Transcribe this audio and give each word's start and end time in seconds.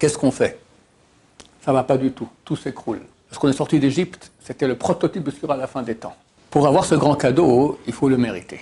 Qu'est-ce 0.00 0.16
qu'on 0.16 0.30
fait? 0.30 0.58
Ça 1.62 1.72
ne 1.72 1.76
va 1.76 1.84
pas 1.84 1.98
du 1.98 2.10
tout, 2.12 2.28
tout 2.42 2.56
s'écroule. 2.56 3.02
Parce 3.28 3.38
qu'on 3.38 3.50
est 3.50 3.52
sorti 3.52 3.78
d'Égypte, 3.78 4.32
c'était 4.40 4.66
le 4.66 4.74
prototype 4.74 5.22
de 5.22 5.30
ce 5.30 5.46
à 5.46 5.56
la 5.56 5.66
fin 5.66 5.82
des 5.82 5.94
temps. 5.94 6.16
Pour 6.48 6.66
avoir 6.66 6.86
ce 6.86 6.94
grand 6.94 7.14
cadeau, 7.16 7.78
il 7.86 7.92
faut 7.92 8.08
le 8.08 8.16
mériter. 8.16 8.60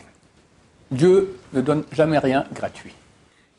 Dieu 0.91 1.39
ne 1.53 1.61
donne 1.61 1.85
jamais 1.93 2.19
rien 2.19 2.45
gratuit. 2.53 2.93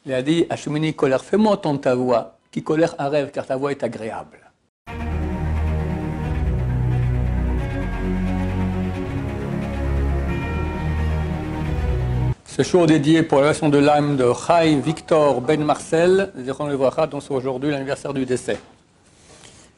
Il 0.06 0.14
a 0.14 0.22
dit 0.22 0.46
à 0.50 0.58
colère, 0.92 1.24
fais-moi 1.24 1.54
entendre 1.54 1.80
ta 1.80 1.96
voix, 1.96 2.36
qui 2.52 2.64
colère 2.64 2.96
un 3.00 3.08
rêve, 3.08 3.32
car 3.32 3.46
ta 3.46 3.56
voix 3.56 3.72
est 3.72 3.82
agréable. 3.82 4.49
Ce 12.60 12.64
show 12.64 12.86
dédié 12.86 13.24
pour 13.24 13.40
la 13.40 13.46
version 13.46 13.70
de 13.70 13.78
l'âme 13.78 14.18
de 14.18 14.34
Chai 14.34 14.76
Victor 14.82 15.40
Ben 15.40 15.64
Marcel, 15.64 16.34
dont 16.36 17.22
c'est 17.22 17.32
aujourd'hui 17.32 17.72
l'anniversaire 17.72 18.14
du 18.14 18.26
décès. 18.26 18.60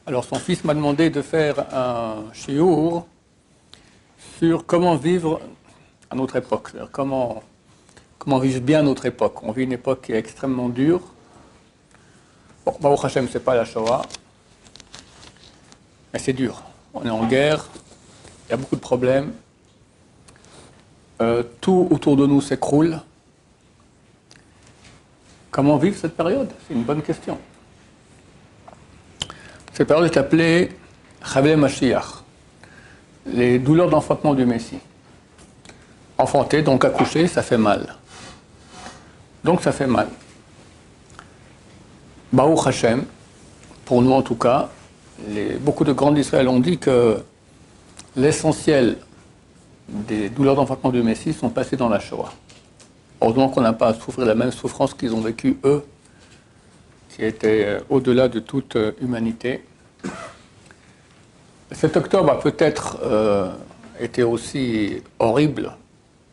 Alors 0.04 0.24
son 0.24 0.34
fils 0.34 0.64
m'a 0.64 0.74
demandé 0.74 1.08
de 1.08 1.22
faire 1.22 1.72
un 1.72 2.24
shiur 2.32 3.06
sur 4.36 4.66
comment 4.66 4.96
vivre 4.96 5.40
à 6.10 6.16
notre 6.16 6.34
époque, 6.34 6.72
comment, 6.90 7.44
comment 8.18 8.40
vivre 8.40 8.60
bien 8.60 8.82
notre 8.82 9.06
époque. 9.06 9.44
On 9.44 9.52
vit 9.52 9.62
une 9.62 9.74
époque 9.74 10.06
qui 10.06 10.12
est 10.12 10.18
extrêmement 10.18 10.68
dure. 10.68 11.02
Bon, 12.66 12.74
Baruch 12.80 13.04
Hashem, 13.04 13.28
c'est 13.30 13.44
pas 13.44 13.54
la 13.54 13.64
Shoah, 13.64 14.02
mais 16.12 16.18
c'est 16.18 16.32
dur. 16.32 16.60
On 16.94 17.06
est 17.06 17.10
en 17.10 17.26
guerre, 17.26 17.64
il 18.48 18.50
y 18.50 18.54
a 18.54 18.56
beaucoup 18.56 18.74
de 18.74 18.80
problèmes, 18.80 19.32
euh, 21.22 21.44
tout 21.60 21.86
autour 21.90 22.16
de 22.16 22.26
nous 22.26 22.40
s'écroule. 22.40 22.98
Comment 25.52 25.76
vivre 25.76 25.96
cette 25.96 26.16
période? 26.16 26.50
C'est 26.66 26.74
une 26.74 26.82
bonne 26.82 27.00
question. 27.00 27.38
Cette 29.72 29.86
période 29.86 30.06
est 30.06 30.16
appelée 30.16 30.72
Chavle 31.24 31.56
Mashiach, 31.56 32.24
les 33.26 33.60
douleurs 33.60 33.88
d'enfantement 33.88 34.34
du 34.34 34.44
Messie. 34.44 34.80
Enfanter, 36.18 36.62
donc 36.62 36.84
accoucher, 36.84 37.28
ça 37.28 37.42
fait 37.42 37.56
mal. 37.56 37.94
Donc 39.44 39.62
ça 39.62 39.70
fait 39.70 39.86
mal. 39.86 40.08
Baruch 42.32 42.66
Hashem, 42.66 43.04
pour 43.84 44.02
nous 44.02 44.12
en 44.12 44.22
tout 44.22 44.34
cas, 44.34 44.70
beaucoup 45.60 45.84
de 45.84 45.92
grands 45.92 46.10
d'Israël 46.10 46.48
ont 46.48 46.58
dit 46.58 46.78
que 46.78 47.22
l'essentiel 48.16 48.96
des 49.88 50.28
douleurs 50.28 50.54
d'enfantement 50.54 50.90
du 50.90 51.02
Messie 51.02 51.32
sont 51.32 51.50
passées 51.50 51.76
dans 51.76 51.88
la 51.88 51.98
Shoah. 51.98 52.32
Heureusement 53.20 53.48
qu'on 53.48 53.60
n'a 53.60 53.72
pas 53.72 53.88
à 53.88 53.94
souffrir 53.94 54.26
la 54.26 54.34
même 54.34 54.50
souffrance 54.50 54.94
qu'ils 54.94 55.14
ont 55.14 55.20
vécue 55.20 55.56
eux, 55.64 55.84
qui 57.08 57.24
était 57.24 57.64
euh, 57.66 57.80
au-delà 57.88 58.28
de 58.28 58.40
toute 58.40 58.76
euh, 58.76 58.92
humanité. 59.00 59.64
Cet 61.70 61.96
octobre 61.96 62.30
a 62.30 62.40
peut-être 62.40 62.98
euh, 63.02 63.52
été 64.00 64.22
aussi 64.22 65.02
horrible 65.18 65.76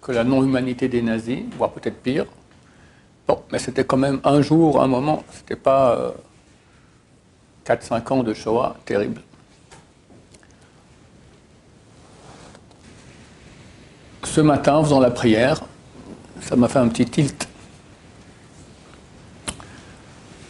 que 0.02 0.12
la 0.12 0.24
non-humanité 0.24 0.88
des 0.88 1.02
nazis, 1.02 1.44
voire 1.58 1.72
peut-être 1.72 2.02
pire. 2.02 2.26
Bon, 3.28 3.42
mais 3.52 3.60
c'était 3.60 3.84
quand 3.84 3.98
même 3.98 4.20
un 4.24 4.42
jour, 4.42 4.82
un 4.82 4.88
moment, 4.88 5.24
c'était 5.32 5.56
pas 5.56 6.14
4-5 7.66 8.14
ans 8.14 8.24
de 8.24 8.34
Shoah 8.34 8.76
terrible. 8.86 9.22
Ce 14.30 14.42
matin, 14.42 14.76
en 14.76 14.84
faisant 14.84 15.00
la 15.00 15.10
prière, 15.10 15.62
ça 16.42 16.56
m'a 16.56 16.68
fait 16.68 16.80
un 16.80 16.88
petit 16.88 17.06
tilt. 17.06 17.48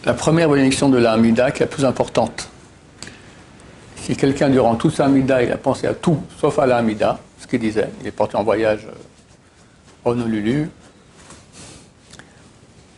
La 0.06 0.14
première 0.14 0.50
bénédiction 0.50 0.90
de 0.90 0.98
la 0.98 1.14
Hamida, 1.14 1.52
qui 1.52 1.64
est 1.64 1.66
la 1.66 1.72
plus 1.72 1.86
importante. 1.86 2.50
Si 3.96 4.16
quelqu'un, 4.16 4.50
durant 4.50 4.76
toute 4.76 4.96
sa 4.96 5.06
Hamida, 5.06 5.42
il 5.44 5.52
a 5.52 5.58
pensé 5.58 5.88
à 5.88 5.94
tout, 5.94 6.22
sauf 6.40 6.60
à 6.60 6.66
la 6.66 6.78
Hamida, 6.78 7.20
ce 7.40 7.48
qu'il 7.48 7.60
disait, 7.60 7.90
il 8.02 8.08
est 8.08 8.12
parti 8.12 8.36
en 8.36 8.44
voyage 8.44 8.86
au 10.04 10.12
Honolulu. 10.12 10.70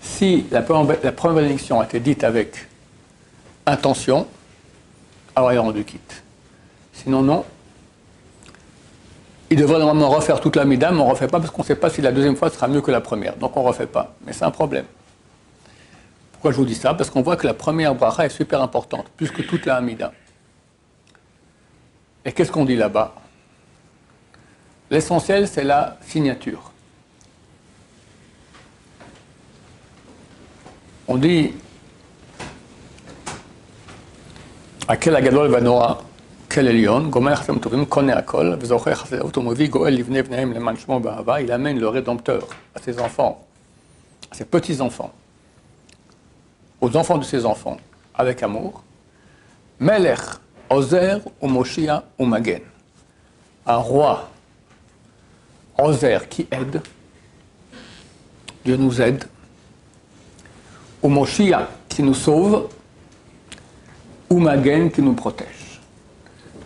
Si 0.01 0.45
la 0.51 0.61
première, 0.61 1.33
bénédiction 1.33 1.79
a 1.79 1.85
été 1.85 1.99
dite 1.99 2.23
avec 2.23 2.67
intention, 3.67 4.25
alors 5.35 5.51
il 5.53 5.57
a 5.57 5.61
rendu 5.61 5.83
quitte. 5.83 6.23
Sinon, 6.93 7.21
non, 7.21 7.45
il 9.51 9.57
devrait 9.57 9.79
normalement 9.79 10.09
refaire 10.09 10.39
toute 10.39 10.55
la 10.55 10.63
mais 10.63 10.83
on 10.85 10.93
ne 10.93 11.01
refait 11.01 11.27
pas 11.27 11.39
parce 11.39 11.51
qu'on 11.51 11.61
ne 11.61 11.67
sait 11.67 11.75
pas 11.75 11.89
si 11.89 12.01
la 12.01 12.13
deuxième 12.13 12.37
fois 12.37 12.49
sera 12.49 12.69
mieux 12.69 12.79
que 12.79 12.89
la 12.89 13.01
première. 13.01 13.35
Donc 13.35 13.57
on 13.57 13.61
ne 13.61 13.67
refait 13.67 13.85
pas. 13.85 14.15
Mais 14.25 14.31
c'est 14.31 14.45
un 14.45 14.51
problème. 14.51 14.85
Pourquoi 16.31 16.51
je 16.51 16.55
vous 16.55 16.65
dis 16.65 16.73
ça? 16.73 16.93
Parce 16.93 17.09
qu'on 17.09 17.21
voit 17.21 17.35
que 17.35 17.45
la 17.45 17.53
première 17.53 17.93
bracha 17.93 18.25
est 18.25 18.29
super 18.29 18.61
importante, 18.61 19.09
plus 19.17 19.29
que 19.29 19.41
toute 19.41 19.65
la 19.65 19.75
Hamida. 19.75 20.13
Et 22.23 22.31
qu'est-ce 22.31 22.49
qu'on 22.49 22.63
dit 22.63 22.77
là-bas? 22.77 23.13
L'essentiel, 24.89 25.49
c'est 25.49 25.65
la 25.65 25.97
signature. 26.01 26.71
On 31.09 31.17
dit 31.17 31.53
à 34.87 34.95
quel 34.95 35.13
agadol 35.13 35.49
vanora 40.99 41.41
il 41.41 41.49
amène 41.49 41.79
le 41.79 41.87
Rédempteur 41.87 42.45
à 42.75 42.81
ses 42.81 42.99
enfants, 42.99 43.47
à 44.29 44.35
ses 44.35 44.43
petits-enfants, 44.43 45.13
aux 46.81 46.97
enfants 46.97 47.17
de 47.17 47.23
ses 47.23 47.45
enfants, 47.45 47.77
avec 48.13 48.43
amour. 48.43 48.83
Melech, 49.79 50.19
Ozer, 50.69 51.21
ou 51.39 51.47
Moshia, 51.47 52.03
ou 52.19 52.25
Magen. 52.25 52.61
Un 53.65 53.77
roi, 53.77 54.29
Ozer, 55.77 56.27
qui 56.27 56.47
aide. 56.51 56.81
Dieu 58.65 58.75
nous 58.75 59.01
aide. 59.01 59.23
Ou 61.01 61.07
Moshia, 61.07 61.69
qui 61.87 62.03
nous 62.03 62.13
sauve. 62.13 62.67
Ou 64.29 64.39
Magen, 64.39 64.91
qui 64.91 65.01
nous 65.01 65.13
protège. 65.13 65.60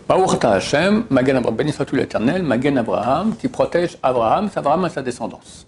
Baruch 0.08 0.44
Hashem, 0.44 1.06
Magen 1.10 1.38
Abraham, 1.38 1.56
béni 1.56 1.72
soit 1.72 1.92
l'éternel, 1.92 2.44
Magen 2.44 2.78
Abraham, 2.78 3.36
qui 3.36 3.48
protège 3.48 3.98
Abraham, 4.04 4.52
Abraham 4.56 4.86
et 4.86 4.90
sa 4.90 5.02
descendance. 5.02 5.66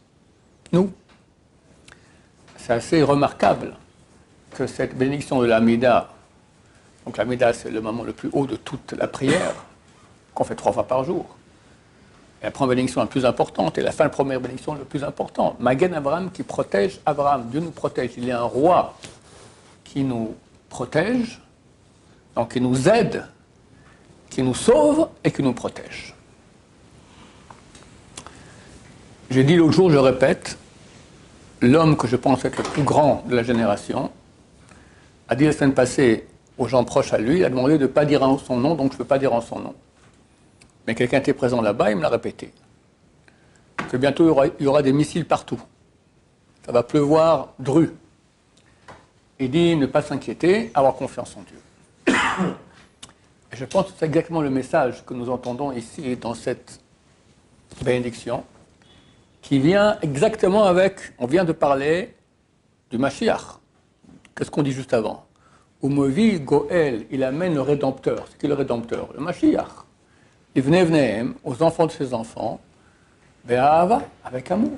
Nous. 0.72 0.92
C'est 2.58 2.74
assez 2.74 3.02
remarquable 3.02 3.75
que 4.52 4.68
cette 4.68 4.96
bénédiction 4.96 5.42
de 5.42 5.48
l'Amida, 5.48 6.09
donc 7.06 7.18
l'Amida 7.18 7.53
c'est 7.53 7.72
le 7.72 7.81
moment 7.81 8.03
le 8.03 8.14
plus 8.14 8.30
haut 8.34 8.46
de 8.46 8.58
toute 8.58 8.94
la 8.94 9.08
prière, 9.08 9.56
qu'on 10.36 10.44
fait 10.44 10.56
trois 10.56 10.72
fois 10.72 10.84
par 10.84 11.04
jour. 11.04 11.25
Et 12.42 12.46
la 12.46 12.52
première 12.52 12.75
bénédiction 12.75 13.02
la 13.02 13.08
plus 13.08 13.25
importante 13.25 13.80
et 13.80 13.81
la 13.81 13.92
fin 13.92 14.04
de 14.04 14.09
la 14.09 14.14
première 14.14 14.40
bénédiction 14.40 14.75
la 14.75 14.86
plus 14.86 15.04
importante. 15.04 15.59
Magen 15.59 15.96
Abraham 15.96 16.30
qui 16.30 16.44
protège 16.44 17.00
Abraham. 17.08 17.48
Dieu 17.50 17.59
nous 17.59 17.72
protège. 17.72 18.12
Il 18.18 18.25
y 18.25 18.31
a 18.31 18.40
un 18.42 18.44
roi 18.44 18.94
qui 19.84 20.04
nous 20.04 20.36
protège, 20.69 21.42
donc 22.36 22.54
qui 22.54 22.62
nous 22.62 22.88
aide 22.88 23.25
qui 24.29 24.43
nous 24.43 24.55
sauve 24.55 25.09
et 25.23 25.31
qui 25.31 25.43
nous 25.43 25.53
protège. 25.53 26.13
J'ai 29.29 29.43
dit 29.43 29.55
l'autre 29.55 29.73
jour, 29.73 29.89
je 29.89 29.97
répète, 29.97 30.57
l'homme 31.61 31.97
que 31.97 32.07
je 32.07 32.15
pense 32.15 32.45
être 32.45 32.57
le 32.57 32.63
plus 32.63 32.83
grand 32.83 33.23
de 33.27 33.35
la 33.35 33.43
génération 33.43 34.11
a 35.27 35.35
dit 35.35 35.45
la 35.45 35.51
semaine 35.51 35.73
passée 35.73 36.27
aux 36.57 36.67
gens 36.67 36.83
proches 36.83 37.13
à 37.13 37.17
lui, 37.17 37.43
a 37.43 37.49
demandé 37.49 37.77
de 37.77 37.83
ne 37.83 37.88
pas 37.88 38.05
dire 38.05 38.23
en 38.23 38.38
son 38.38 38.57
nom, 38.57 38.75
donc 38.75 38.91
je 38.91 38.95
ne 38.95 38.97
peux 38.99 39.05
pas 39.05 39.19
dire 39.19 39.33
en 39.33 39.41
son 39.41 39.59
nom. 39.59 39.75
Mais 40.88 40.95
quelqu'un 40.95 41.19
était 41.19 41.33
présent 41.33 41.61
là-bas, 41.61 41.91
il 41.91 41.97
me 41.97 42.01
l'a 42.01 42.09
répété. 42.09 42.53
Que 43.91 43.97
bientôt 43.97 44.23
il 44.59 44.63
y, 44.63 44.67
aura, 44.67 44.81
des 44.81 44.94
missiles 44.94 45.25
partout. 45.25 45.61
Ça 46.65 46.71
va 46.71 46.83
pleuvoir 46.83 47.53
dru. 47.59 47.91
Il 49.39 49.51
dit 49.51 49.75
ne 49.75 49.85
pas 49.85 50.01
s'inquiéter, 50.01 50.71
avoir 50.73 50.95
confiance 50.95 51.35
en 51.38 51.41
Dieu. 51.41 51.59
Je 53.57 53.65
pense 53.65 53.88
que 53.88 53.94
c'est 53.98 54.06
exactement 54.06 54.42
le 54.42 54.51
message 54.51 55.04
que 55.04 55.15
nous 55.15 55.30
entendons 55.30 55.71
ici 55.71 56.15
dans 56.15 56.36
cette 56.36 56.80
bénédiction, 57.83 58.44
qui 59.42 59.57
vient 59.59 59.98
exactement 60.01 60.65
avec, 60.65 61.13
on 61.18 61.25
vient 61.25 61.44
de 61.44 61.54
parler 61.54 62.15
du 62.92 62.98
Mashiach. 62.98 63.59
Qu'est-ce 64.36 64.51
qu'on 64.51 64.62
dit 64.62 64.71
juste 64.71 64.94
avant? 64.94 65.25
Umovi 65.81 66.39
Goel, 66.39 67.06
il 67.09 67.24
amène 67.24 67.56
le 67.56 67.62
Rédempteur. 67.62 68.25
C'est 68.30 68.38
qui 68.38 68.48
le 68.48 68.54
Rédempteur? 68.54 69.09
Le 69.13 69.21
Mashiach. 69.21 69.86
Il 70.54 70.62
venait, 70.62 70.83
venait, 70.83 71.25
aux 71.44 71.62
enfants 71.63 71.88
de 71.88 71.92
ses 71.92 72.13
enfants, 72.13 72.59
Ve'ava, 73.45 74.04
avec 74.24 74.51
amour. 74.51 74.77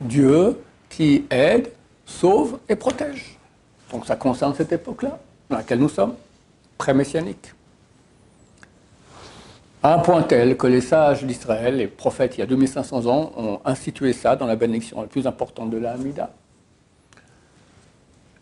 Dieu 0.00 0.60
qui 0.90 1.24
aide, 1.30 1.72
sauve 2.04 2.58
et 2.68 2.76
protège. 2.76 3.38
Donc 3.90 4.04
ça 4.04 4.16
concerne 4.16 4.54
cette 4.54 4.72
époque-là, 4.72 5.18
dans 5.48 5.56
laquelle 5.56 5.78
nous 5.78 5.88
sommes, 5.88 6.14
pré-messianique 6.76 7.54
à 9.82 9.94
un 9.94 9.98
point 9.98 10.22
tel 10.22 10.56
que 10.56 10.66
les 10.66 10.80
sages 10.80 11.24
d'Israël, 11.24 11.76
les 11.76 11.86
prophètes 11.86 12.36
il 12.36 12.40
y 12.40 12.42
a 12.42 12.46
2500 12.46 13.06
ans, 13.06 13.32
ont 13.36 13.60
institué 13.64 14.12
ça 14.12 14.36
dans 14.36 14.46
la 14.46 14.56
bénédiction 14.56 15.00
la 15.00 15.06
plus 15.06 15.26
importante 15.26 15.70
de 15.70 15.78
la 15.78 15.92
Hamida. 15.92 16.30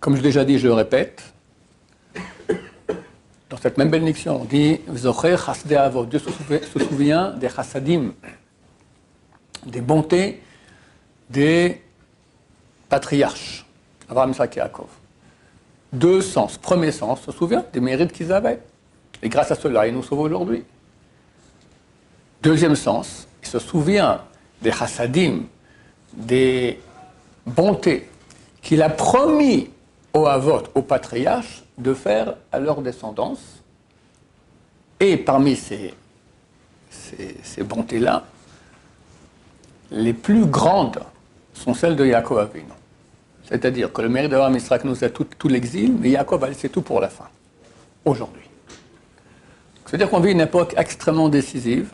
Comme 0.01 0.15
je 0.15 0.21
l'ai 0.21 0.29
déjà 0.29 0.45
dit, 0.45 0.59
je 0.59 0.67
le 0.67 0.75
répète, 0.75 1.23
Dans 3.49 3.57
cette 3.57 3.79
même 3.79 3.91
bénédiction, 3.91 4.43
on 4.43 4.45
dit 4.45 4.81
Dieu 4.89 6.19
se 6.19 6.79
souvient 6.81 7.31
des 7.31 7.49
chassadim, 7.49 8.13
des 9.65 9.81
bontés 9.81 10.43
des 11.31 11.83
patriarches, 12.89 13.67
Abraham, 14.09 14.31
Isaac. 14.31 14.59
Deux 15.93 16.21
sens. 16.21 16.59
Premier 16.59 16.93
sens, 16.93 17.23
se 17.23 17.33
souvient 17.33 17.65
des 17.73 17.81
mérites 17.81 18.13
qu'ils 18.13 18.33
avaient. 18.33 18.61
Et 19.23 19.29
grâce 19.29 19.51
à 19.51 19.55
cela, 19.55 19.87
il 19.87 19.95
nous 19.95 20.03
sauve 20.03 20.21
aujourd'hui. 20.21 20.65
Deuxième 22.47 22.77
sens, 22.77 23.27
il 23.43 23.49
se 23.49 23.59
souvient 23.59 24.21
des 24.63 24.71
chassadim, 24.71 25.47
des 26.13 26.79
bontés 27.45 28.09
qu'il 28.63 28.83
a 28.83 28.89
promis 28.89 29.69
aux 30.15 30.27
Avot, 30.27 30.63
aux 30.77 30.83
patriarches, 30.83 31.65
de 31.77 31.93
faire 31.93 32.37
à 32.53 32.61
leur 32.61 32.83
descendance. 32.83 33.41
Et 35.01 35.17
parmi 35.17 35.57
ces, 35.57 35.93
ces, 36.89 37.65
bontés-là, 37.65 38.25
les 39.91 40.13
plus 40.13 40.47
grandes 40.47 41.01
sont 41.53 41.75
celles 41.75 41.97
de 41.97 42.07
Yaakov 42.07 42.39
Avinu. 42.39 42.67
C'est-à-dire 43.49 43.93
que 43.93 44.03
le 44.03 44.09
mérite 44.09 44.31
d'avoir 44.31 44.51
Misrak 44.51 44.85
nous 44.85 45.03
a 45.03 45.09
tout, 45.09 45.27
tout 45.37 45.49
l'exil, 45.49 45.97
mais 45.99 46.11
Yaakov 46.11 46.45
a 46.45 46.49
laissé 46.51 46.69
tout 46.69 46.83
pour 46.83 47.01
la 47.01 47.09
fin, 47.09 47.27
aujourd'hui. 48.05 48.49
C'est-à-dire 49.85 50.09
qu'on 50.09 50.21
vit 50.21 50.31
une 50.31 50.43
époque 50.43 50.75
extrêmement 50.77 51.29
décisive. 51.29 51.91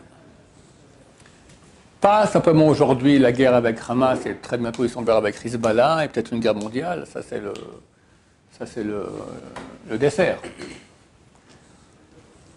Pas 2.03 2.27
simplement 2.27 2.67
aujourd'hui 2.67 3.17
la 3.17 3.31
guerre 3.31 3.55
avec 3.55 3.77
Hamas 3.87 4.25
et 4.25 4.35
très 4.35 4.57
bientôt 4.57 4.83
ils 4.83 4.89
sont 4.89 5.07
avec 5.07 5.35
Hezbollah 5.45 6.03
et 6.03 6.09
peut-être 6.09 6.33
une 6.33 6.41
guerre 6.41 6.53
mondiale, 6.53 7.05
ça 7.07 7.21
c'est 7.21 7.39
le, 7.39 7.53
ça, 8.59 8.65
c'est 8.65 8.83
le, 8.83 9.07
dessert. 9.97 10.37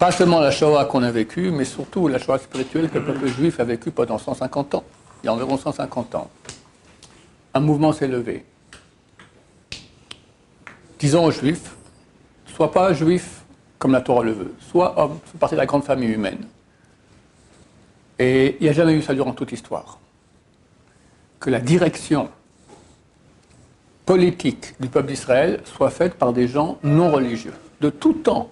Pas 0.00 0.10
seulement 0.10 0.40
la 0.40 0.50
Shoah 0.50 0.86
qu'on 0.86 1.04
a 1.04 1.12
vécue, 1.12 1.52
mais 1.52 1.64
surtout 1.64 2.08
la 2.08 2.18
Shoah 2.18 2.38
spirituelle 2.38 2.90
que 2.90 2.98
le 2.98 3.04
peuple 3.04 3.28
juif 3.28 3.60
a 3.60 3.64
vécue 3.64 3.92
pendant 3.92 4.18
150 4.18 4.74
ans. 4.74 4.84
Il 5.22 5.26
y 5.26 5.28
a 5.28 5.32
environ 5.32 5.56
150 5.56 6.16
ans. 6.16 6.28
Un 7.54 7.60
mouvement 7.60 7.92
s'est 7.92 8.08
levé. 8.08 8.44
Disons 10.98 11.24
aux 11.24 11.30
juifs, 11.30 11.76
sois 12.52 12.72
pas 12.72 12.92
juif 12.92 13.44
comme 13.78 13.92
la 13.92 14.00
Torah 14.00 14.24
le 14.24 14.32
veut, 14.32 14.54
sois 14.72 15.00
homme, 15.00 15.20
sois 15.30 15.38
partie 15.38 15.54
de 15.54 15.60
la 15.60 15.66
grande 15.66 15.84
famille 15.84 16.10
humaine. 16.10 16.48
Et 18.18 18.56
il 18.60 18.62
n'y 18.62 18.68
a 18.68 18.72
jamais 18.72 18.92
eu 18.92 19.02
ça 19.02 19.14
durant 19.14 19.32
toute 19.32 19.50
l'histoire. 19.50 19.98
Que 21.38 21.50
la 21.50 21.60
direction 21.60 22.30
politique 24.06 24.74
du 24.80 24.88
peuple 24.88 25.08
d'Israël 25.08 25.60
soit 25.64 25.90
faite 25.90 26.14
par 26.14 26.32
des 26.32 26.48
gens 26.48 26.78
non 26.82 27.10
religieux. 27.10 27.52
De 27.80 27.90
tout 27.90 28.14
temps, 28.14 28.50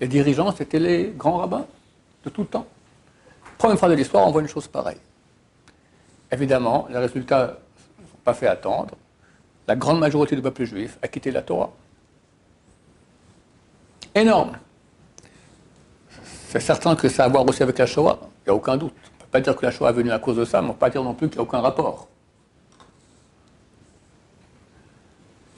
les 0.00 0.06
dirigeants, 0.06 0.52
c'était 0.52 0.78
les 0.78 1.12
grands 1.16 1.38
rabbins, 1.38 1.66
de 2.24 2.30
tout 2.30 2.44
temps. 2.44 2.66
Première 3.58 3.78
fois 3.78 3.88
de 3.88 3.94
l'histoire, 3.94 4.26
on 4.28 4.30
voit 4.30 4.42
une 4.42 4.48
chose 4.48 4.68
pareille. 4.68 5.00
Évidemment, 6.30 6.86
les 6.90 6.98
résultats 6.98 7.58
ne 7.98 8.06
sont 8.06 8.18
pas 8.22 8.34
fait 8.34 8.46
attendre. 8.46 8.94
La 9.66 9.74
grande 9.74 9.98
majorité 9.98 10.36
du 10.36 10.42
peuple 10.42 10.64
juif 10.64 10.98
a 11.02 11.08
quitté 11.08 11.30
la 11.30 11.42
Torah. 11.42 11.72
Énorme. 14.14 14.58
C'est 16.48 16.60
certain 16.60 16.94
que 16.94 17.08
ça 17.08 17.24
a 17.24 17.26
à 17.26 17.28
voir 17.28 17.46
aussi 17.46 17.62
avec 17.62 17.76
la 17.78 17.86
Shoah, 17.86 18.18
il 18.22 18.48
n'y 18.48 18.52
a 18.52 18.54
aucun 18.54 18.76
doute. 18.76 18.94
On 18.94 19.14
ne 19.14 19.20
peut 19.20 19.30
pas 19.32 19.40
dire 19.40 19.56
que 19.56 19.66
la 19.66 19.72
Shoah 19.72 19.90
est 19.90 19.94
venue 19.94 20.12
à 20.12 20.18
cause 20.18 20.36
de 20.36 20.44
ça, 20.44 20.60
mais 20.60 20.66
on 20.66 20.68
ne 20.68 20.74
peut 20.74 20.78
pas 20.78 20.90
dire 20.90 21.02
non 21.02 21.12
plus 21.12 21.28
qu'il 21.28 21.38
n'y 21.38 21.40
a 21.40 21.42
aucun 21.42 21.60
rapport. 21.60 22.08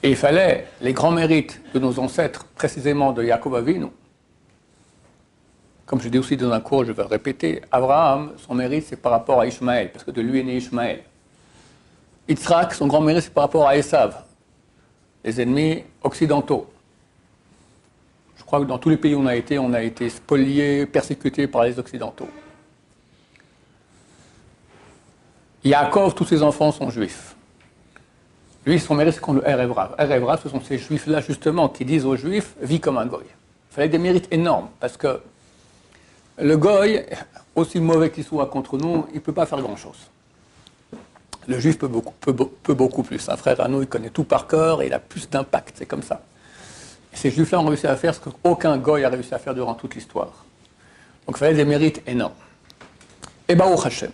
Et 0.01 0.09
il 0.09 0.15
fallait 0.15 0.67
les 0.81 0.93
grands 0.93 1.11
mérites 1.11 1.61
de 1.73 1.79
nos 1.79 1.99
ancêtres, 1.99 2.45
précisément 2.55 3.11
de 3.11 3.23
Yaakov 3.23 3.55
Avinu. 3.55 3.87
Comme 5.85 6.01
je 6.01 6.09
dis 6.09 6.17
aussi 6.17 6.37
dans 6.37 6.51
un 6.51 6.59
cours, 6.59 6.85
je 6.85 6.91
vais 6.91 7.03
le 7.03 7.09
répéter, 7.09 7.61
Abraham, 7.71 8.33
son 8.37 8.55
mérite, 8.55 8.85
c'est 8.87 8.95
par 9.01 9.11
rapport 9.11 9.39
à 9.41 9.45
Ishmaël, 9.45 9.91
parce 9.91 10.03
que 10.03 10.11
de 10.11 10.21
lui 10.21 10.39
est 10.39 10.43
né 10.43 10.57
Ishmaël. 10.57 11.03
Yitzhak, 12.27 12.73
son 12.73 12.87
grand 12.87 13.01
mérite, 13.01 13.23
c'est 13.23 13.33
par 13.33 13.43
rapport 13.43 13.67
à 13.67 13.75
Esav, 13.75 14.23
les 15.23 15.41
ennemis 15.41 15.83
occidentaux. 16.01 16.67
Je 18.49 18.51
crois 18.51 18.65
que 18.65 18.69
dans 18.71 18.79
tous 18.79 18.89
les 18.89 18.97
pays 18.97 19.13
où 19.13 19.19
on 19.19 19.27
a 19.27 19.35
été, 19.35 19.59
on 19.59 19.73
a 19.73 19.83
été 19.83 20.09
spoliés, 20.09 20.87
persécutés 20.87 21.45
par 21.45 21.65
les 21.65 21.77
occidentaux. 21.77 22.27
Yaakov, 25.63 26.15
tous 26.15 26.25
ses 26.25 26.41
enfants 26.41 26.71
sont 26.71 26.89
juifs. 26.89 27.35
Lui, 28.65 28.79
son 28.79 28.95
mérite, 28.95 29.13
c'est 29.13 29.19
qu'on 29.19 29.33
le 29.33 29.47
Erevrav. 29.47 29.93
Erevrav, 29.99 30.41
ce 30.41 30.49
sont 30.49 30.61
ces 30.61 30.79
juifs-là, 30.79 31.21
justement, 31.21 31.69
qui 31.69 31.85
disent 31.85 32.07
aux 32.07 32.15
juifs, 32.15 32.55
vis 32.59 32.79
comme 32.79 32.97
un 32.97 33.05
goy. 33.05 33.21
Il 33.21 33.75
fallait 33.75 33.87
des 33.87 33.99
mérites 33.99 34.27
énormes, 34.31 34.69
parce 34.79 34.97
que 34.97 35.21
le 36.39 36.57
goy, 36.57 37.05
aussi 37.53 37.79
mauvais 37.79 38.09
qu'il 38.09 38.23
soit 38.23 38.47
contre 38.47 38.79
nous, 38.79 39.05
il 39.11 39.17
ne 39.17 39.19
peut 39.19 39.31
pas 39.31 39.45
faire 39.45 39.61
grand-chose. 39.61 40.09
Le 41.47 41.59
juif 41.59 41.77
peut 41.77 41.87
beaucoup, 41.87 42.15
peut, 42.19 42.73
beaucoup 42.73 43.03
plus. 43.03 43.29
Un 43.29 43.37
frère 43.37 43.61
à 43.61 43.67
nous, 43.67 43.83
il 43.83 43.87
connaît 43.87 44.09
tout 44.09 44.23
par 44.23 44.47
cœur 44.47 44.81
et 44.81 44.87
il 44.87 44.93
a 44.93 44.99
plus 44.99 45.29
d'impact, 45.29 45.75
c'est 45.77 45.85
comme 45.85 46.01
ça. 46.01 46.23
Ces 47.13 47.31
juifs-là 47.31 47.59
ont 47.59 47.65
réussi 47.65 47.87
à 47.87 47.95
faire 47.95 48.13
ce 48.13 48.19
qu'aucun 48.19 48.77
goy 48.77 49.03
a 49.03 49.09
réussi 49.09 49.33
à 49.33 49.39
faire 49.39 49.53
durant 49.53 49.73
toute 49.73 49.95
l'histoire. 49.95 50.45
Donc 51.25 51.35
il 51.35 51.39
fallait 51.39 51.55
des 51.55 51.65
mérites 51.65 52.01
énormes. 52.07 52.33
Et 53.47 53.55
Baruch 53.55 53.85
Hashem, 53.85 54.11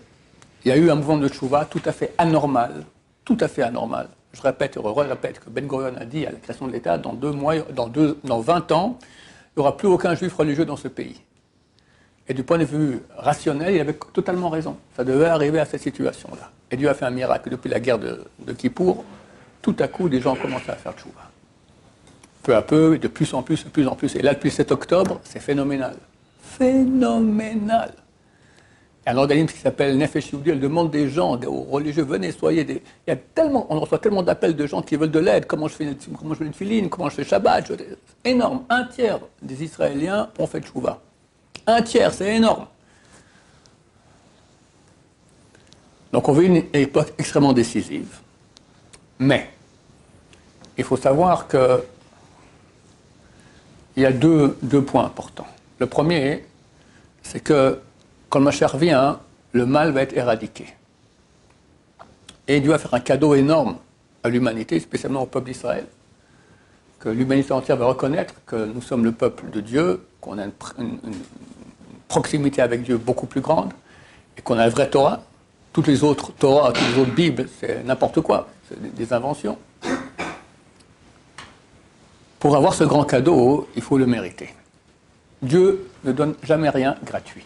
il 0.63 0.69
y 0.69 0.71
a 0.71 0.77
eu 0.77 0.89
un 0.89 0.95
mouvement 0.95 1.17
de 1.17 1.27
tchouva 1.27 1.65
tout 1.65 1.81
à 1.85 1.91
fait 1.91 2.13
anormal, 2.17 2.85
tout 3.23 3.37
à 3.39 3.47
fait 3.47 3.63
anormal, 3.63 4.07
je 4.35 4.41
répète 4.41 4.77
et 4.77 5.01
répète 5.01 5.39
que 5.39 5.49
Ben 5.49 5.65
Gurion 5.65 5.95
a 5.97 6.05
dit 6.05 6.25
à 6.25 6.31
la 6.31 6.37
création 6.37 6.67
de 6.67 6.73
l'État, 6.73 6.97
dans, 6.97 7.13
deux 7.13 7.31
mois, 7.31 7.55
dans, 7.73 7.87
deux, 7.87 8.19
dans 8.23 8.41
20 8.41 8.71
ans, 8.73 8.99
il 9.01 9.59
n'y 9.59 9.61
aura 9.61 9.77
plus 9.77 9.87
aucun 9.87 10.13
juif 10.13 10.35
religieux 10.35 10.65
dans 10.65 10.75
ce 10.75 10.89
pays. 10.89 11.21
Et 12.27 12.33
du 12.33 12.43
point 12.43 12.57
de 12.57 12.65
vue 12.65 12.99
rationnel, 13.15 13.75
il 13.75 13.79
avait 13.79 13.97
totalement 14.13 14.49
raison. 14.49 14.77
Ça 14.97 15.03
devait 15.03 15.27
arriver 15.27 15.59
à 15.59 15.65
cette 15.65 15.81
situation-là. 15.81 16.51
Et 16.69 16.75
Dieu 16.75 16.89
a 16.89 16.93
fait 16.93 17.05
un 17.05 17.11
miracle. 17.11 17.49
Depuis 17.49 17.69
la 17.69 17.79
guerre 17.79 17.99
de, 17.99 18.25
de 18.39 18.53
Kippour, 18.53 19.05
tout 19.61 19.75
à 19.79 19.87
coup, 19.87 20.09
des 20.09 20.19
gens 20.19 20.33
ont 20.33 20.35
commencé 20.35 20.69
à 20.69 20.75
faire 20.75 20.93
tchouva. 20.93 21.24
Peu 22.45 22.55
à 22.55 22.61
peu, 22.61 22.99
de 22.99 23.07
plus 23.07 23.33
en 23.33 23.41
plus, 23.41 23.65
de 23.65 23.69
plus 23.69 23.87
en 23.87 23.95
plus. 23.95 24.15
Et 24.15 24.21
là, 24.21 24.35
depuis 24.35 24.51
7 24.51 24.71
octobre, 24.71 25.19
c'est 25.23 25.39
phénoménal. 25.39 25.95
Phénoménal 26.39 27.91
un 29.07 29.17
organisme 29.17 29.53
qui 29.53 29.59
s'appelle 29.61 29.97
Nefesh 29.97 30.31
elle 30.45 30.59
demande 30.59 30.89
des 30.89 31.09
gens, 31.09 31.39
aux 31.45 31.61
religieux, 31.63 32.03
venez, 32.03 32.31
soyez 32.31 32.63
des... 32.63 32.81
Il 33.05 33.09
y 33.09 33.13
a 33.13 33.15
tellement, 33.15 33.67
on 33.69 33.79
reçoit 33.79 33.99
tellement 33.99 34.23
d'appels 34.23 34.55
de 34.55 34.65
gens 34.65 34.81
qui 34.81 34.95
veulent 34.95 35.11
de 35.11 35.19
l'aide, 35.19 35.45
comment 35.45 35.67
je 35.67 35.75
fais 35.75 35.83
une, 35.83 35.95
comment 36.17 36.33
je 36.33 36.39
fais 36.39 36.45
une 36.45 36.53
filine, 36.53 36.89
comment 36.89 37.09
je 37.09 37.15
fais 37.15 37.23
Shabbat, 37.23 37.71
énorme. 38.23 38.63
Un 38.69 38.85
tiers 38.85 39.19
des 39.41 39.63
Israéliens 39.63 40.29
ont 40.39 40.47
fait 40.47 40.61
Tchouva. 40.61 40.99
Un 41.67 41.81
tiers, 41.83 42.13
c'est 42.13 42.35
énorme. 42.35 42.65
Donc 46.11 46.27
on 46.27 46.33
vit 46.33 46.47
une 46.47 46.63
époque 46.73 47.13
extrêmement 47.17 47.53
décisive. 47.53 48.17
Mais, 49.19 49.49
il 50.77 50.83
faut 50.83 50.97
savoir 50.97 51.47
que 51.47 51.83
il 53.95 54.03
y 54.03 54.05
a 54.05 54.11
deux, 54.11 54.57
deux 54.61 54.81
points 54.81 55.05
importants. 55.05 55.47
Le 55.79 55.87
premier, 55.87 56.45
c'est 57.23 57.39
que 57.39 57.79
quand 58.29 58.39
le 58.39 58.45
Mashiach 58.45 58.75
vient, 58.75 59.19
le 59.53 59.65
mal 59.65 59.91
va 59.91 60.01
être 60.01 60.15
éradiqué. 60.15 60.67
Et 62.47 62.59
Dieu 62.59 62.71
va 62.71 62.77
faire 62.77 62.93
un 62.93 62.99
cadeau 62.99 63.33
énorme 63.33 63.77
à 64.23 64.29
l'humanité, 64.29 64.79
spécialement 64.79 65.23
au 65.23 65.25
peuple 65.25 65.47
d'Israël, 65.47 65.85
que 66.99 67.09
l'humanité 67.09 67.53
entière 67.53 67.77
va 67.77 67.85
reconnaître 67.85 68.33
que 68.45 68.55
nous 68.55 68.81
sommes 68.81 69.03
le 69.03 69.11
peuple 69.11 69.49
de 69.51 69.61
Dieu, 69.61 70.05
qu'on 70.21 70.37
a 70.37 70.43
une, 70.43 70.99
proximité 72.07 72.61
avec 72.61 72.83
Dieu 72.83 72.97
beaucoup 72.97 73.25
plus 73.25 73.41
grande, 73.41 73.71
et 74.37 74.41
qu'on 74.41 74.57
a 74.57 74.65
le 74.65 74.71
vrai 74.71 74.89
Torah. 74.89 75.23
Toutes 75.73 75.87
les 75.87 76.03
autres 76.03 76.31
Torah, 76.33 76.71
toutes 76.71 76.87
les 76.95 77.01
autres 77.01 77.13
Bibles, 77.13 77.47
c'est 77.59 77.83
n'importe 77.83 78.21
quoi, 78.21 78.47
c'est 78.67 78.95
des 78.95 79.13
inventions. 79.13 79.57
Pour 82.45 82.55
avoir 82.55 82.75
ce 82.75 82.83
grand 82.83 83.05
cadeau, 83.05 83.67
il 83.75 83.81
faut 83.81 83.97
le 83.97 84.05
mériter. 84.05 84.53
Dieu 85.41 85.89
ne 86.03 86.11
donne 86.11 86.35
jamais 86.43 86.69
rien 86.69 86.95
gratuit 87.03 87.43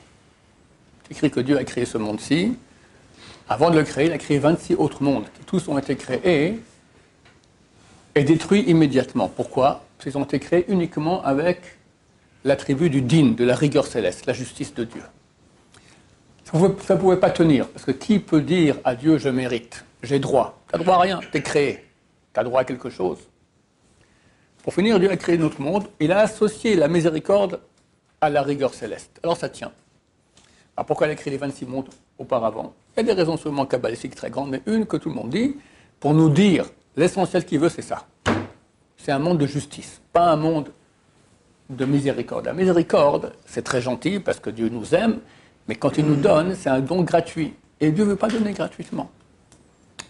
écrit 1.09 1.31
que 1.31 1.39
Dieu 1.39 1.57
a 1.57 1.63
créé 1.63 1.85
ce 1.85 1.97
monde-ci. 1.97 2.57
Avant 3.47 3.69
de 3.69 3.77
le 3.77 3.83
créer, 3.83 4.07
il 4.07 4.11
a 4.11 4.17
créé 4.17 4.39
26 4.39 4.75
autres 4.75 5.01
mondes, 5.01 5.23
qui 5.37 5.45
tous 5.45 5.69
ont 5.69 5.77
été 5.77 5.95
créés 5.95 6.59
et 8.13 8.23
détruits 8.25 8.63
immédiatement. 8.63 9.29
Pourquoi? 9.29 9.85
Parce 9.95 10.09
qu'ils 10.09 10.17
ont 10.17 10.25
été 10.25 10.37
créés 10.37 10.65
uniquement 10.67 11.23
avec 11.23 11.61
l'attribut 12.43 12.89
du 12.89 13.01
din, 13.01 13.35
de 13.37 13.45
la 13.45 13.55
rigueur 13.55 13.87
céleste, 13.87 14.25
la 14.25 14.33
justice 14.33 14.73
de 14.73 14.83
Dieu. 14.83 15.03
Ça 16.43 16.57
ne 16.59 16.97
pouvait, 16.97 17.15
pas 17.15 17.29
tenir, 17.29 17.69
parce 17.69 17.85
que 17.85 17.91
qui 17.91 18.19
peut 18.19 18.41
dire 18.41 18.75
à 18.83 18.95
Dieu 18.95 19.17
je 19.17 19.29
mérite, 19.29 19.85
j'ai 20.03 20.19
droit? 20.19 20.59
Tu 20.69 20.77
n'as 20.77 20.83
droit 20.83 20.95
à 20.95 20.99
rien, 20.99 21.21
tu 21.31 21.37
es 21.37 21.41
créé, 21.41 21.85
tu 22.33 22.39
as 22.41 22.43
droit 22.43 22.59
à 22.59 22.65
quelque 22.65 22.89
chose. 22.89 23.19
Pour 24.63 24.73
finir, 24.73 24.99
Dieu 24.99 25.09
a 25.09 25.17
créé 25.17 25.37
notre 25.37 25.61
monde, 25.61 25.87
il 25.99 26.11
a 26.11 26.19
associé 26.19 26.75
la 26.75 26.87
miséricorde 26.87 27.61
à 28.21 28.29
la 28.29 28.41
rigueur 28.41 28.73
céleste. 28.73 29.19
Alors 29.23 29.37
ça 29.37 29.49
tient. 29.49 29.71
Alors 30.75 30.85
pourquoi 30.85 31.07
elle 31.07 31.11
a 31.11 31.13
écrit 31.13 31.29
les 31.29 31.37
26 31.37 31.65
mondes 31.65 31.89
auparavant? 32.17 32.73
Il 32.95 32.99
y 32.99 32.99
a 33.01 33.03
des 33.03 33.13
raisons 33.13 33.37
sûrement 33.37 33.65
kabbalistiques 33.65 34.15
très 34.15 34.29
grandes, 34.29 34.49
mais 34.49 34.61
une 34.65 34.85
que 34.85 34.97
tout 34.97 35.09
le 35.09 35.15
monde 35.15 35.29
dit, 35.29 35.55
pour 35.99 36.13
nous 36.13 36.29
dire 36.29 36.65
l'essentiel 36.95 37.45
qu'il 37.45 37.59
veut, 37.59 37.69
c'est 37.69 37.81
ça. 37.81 38.05
C'est 38.97 39.11
un 39.11 39.19
monde 39.19 39.37
de 39.37 39.45
justice, 39.45 40.01
pas 40.11 40.31
un 40.31 40.35
monde 40.35 40.71
de 41.69 41.85
miséricorde. 41.85 42.45
La 42.45 42.53
miséricorde, 42.53 43.33
c'est 43.45 43.61
très 43.61 43.81
gentil 43.81 44.19
parce 44.19 44.39
que 44.39 44.49
Dieu 44.49 44.69
nous 44.69 44.93
aime, 44.93 45.19
mais 45.67 45.75
quand 45.75 45.97
il 45.97 46.05
nous 46.05 46.15
donne, 46.15 46.55
c'est 46.55 46.69
un 46.69 46.81
don 46.81 47.03
gratuit. 47.03 47.53
Et 47.79 47.91
Dieu 47.91 48.03
ne 48.03 48.09
veut 48.09 48.15
pas 48.17 48.27
donner 48.27 48.51
gratuitement. 48.51 49.09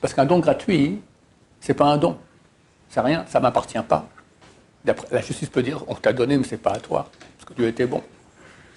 Parce 0.02 0.14
qu'un 0.14 0.26
don 0.26 0.40
gratuit, 0.40 1.02
c'est 1.60 1.74
pas 1.76 1.86
un 1.86 1.98
don. 1.98 2.18
C'est 2.90 3.02
rien, 3.02 3.26
ça 3.28 3.40
ne 3.40 3.44
m'appartient 3.44 3.82
pas. 3.88 4.08
La 4.86 5.22
justice 5.22 5.50
peut 5.50 5.62
dire, 5.62 5.84
on 5.88 5.96
t'a 5.96 6.14
donné, 6.14 6.38
mais 6.38 6.44
ce 6.44 6.52
n'est 6.52 6.58
pas 6.58 6.72
à 6.72 6.80
toi, 6.80 7.10
parce 7.38 7.50
que 7.50 7.54
Dieu 7.54 7.68
était 7.68 7.86
bon. 7.86 8.02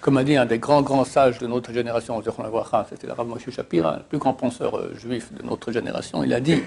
Comme 0.00 0.16
a 0.16 0.25
dit 0.25 0.37
un 0.37 0.47
des 0.47 0.59
grands, 0.59 0.82
grands 0.82 1.04
sages 1.04 1.38
de 1.38 1.47
notre 1.47 1.73
génération, 1.73 2.21
c'était 2.21 3.06
le 3.06 3.12
Rav 3.12 3.26
Moshe 3.28 3.49
Shapira, 3.50 3.99
le 3.99 4.02
plus 4.02 4.18
grand 4.18 4.35
penseur 4.35 4.76
euh, 4.76 4.92
juif 4.97 5.32
de 5.32 5.44
notre 5.44 5.71
génération, 5.71 6.25
il 6.25 6.35
a 6.35 6.40
dit, 6.40 6.61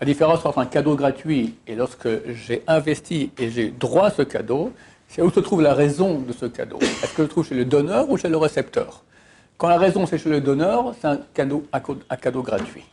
la 0.00 0.06
différence 0.06 0.46
entre 0.46 0.58
un 0.58 0.64
cadeau 0.64 0.96
gratuit 0.96 1.56
et 1.66 1.74
lorsque 1.74 2.08
j'ai 2.32 2.62
investi 2.66 3.30
et 3.36 3.50
j'ai 3.50 3.68
droit 3.68 4.06
à 4.06 4.10
ce 4.10 4.22
cadeau, 4.22 4.72
c'est 5.08 5.20
où 5.20 5.30
se 5.30 5.40
trouve 5.40 5.60
la 5.60 5.74
raison 5.74 6.20
de 6.20 6.32
ce 6.32 6.46
cadeau. 6.46 6.78
Est-ce 6.80 7.12
que 7.14 7.24
je 7.24 7.28
trouve 7.28 7.46
chez 7.46 7.54
le 7.54 7.66
donneur 7.66 8.08
ou 8.08 8.16
chez 8.16 8.30
le 8.30 8.38
récepteur? 8.38 9.02
Quand 9.58 9.68
la 9.68 9.76
raison 9.76 10.06
c'est 10.06 10.16
chez 10.16 10.30
le 10.30 10.40
donneur, 10.40 10.94
c'est 10.98 11.08
un 11.08 11.18
cadeau 11.34 12.42
gratuit. 12.42 12.84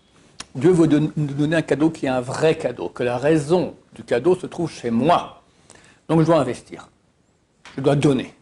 Dieu 0.57 0.71
veut 0.71 0.87
nous 0.87 1.27
donner 1.27 1.55
un 1.55 1.61
cadeau 1.61 1.91
qui 1.91 2.07
est 2.07 2.09
un 2.09 2.19
vrai 2.19 2.57
cadeau, 2.57 2.89
que 2.89 3.03
la 3.03 3.19
raison 3.19 3.75
du 3.93 4.03
cadeau 4.03 4.35
se 4.35 4.47
trouve 4.47 4.71
chez 4.71 4.89
moi. 4.89 5.43
Donc 6.09 6.21
je 6.21 6.25
dois 6.25 6.39
investir. 6.39 6.89
Je 7.75 7.81
dois 7.81 7.95
donner. 7.95 8.33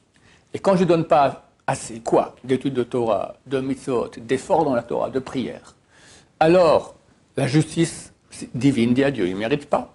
Et 0.54 0.60
quand 0.60 0.78
je 0.78 0.86
ne 0.86 0.88
donne 0.88 1.04
pas 1.04 1.50
assez, 1.68 2.00
quoi? 2.00 2.38
D'études 2.46 2.74
de 2.74 2.84
Torah, 2.84 3.36
de 3.48 3.60
mitzvot, 3.60 4.12
d'efforts 4.18 4.64
dans 4.64 4.74
la 4.74 4.84
Torah, 4.84 5.10
de 5.10 5.20
prière, 5.20 5.76
alors 6.40 6.96
la 7.36 7.48
justice 7.48 8.14
divine 8.54 8.94
dit 8.94 9.04
à 9.04 9.12
Dieu, 9.12 9.28
il 9.28 9.34
ne 9.34 9.40
mérite 9.40 9.66
pas. 9.70 9.94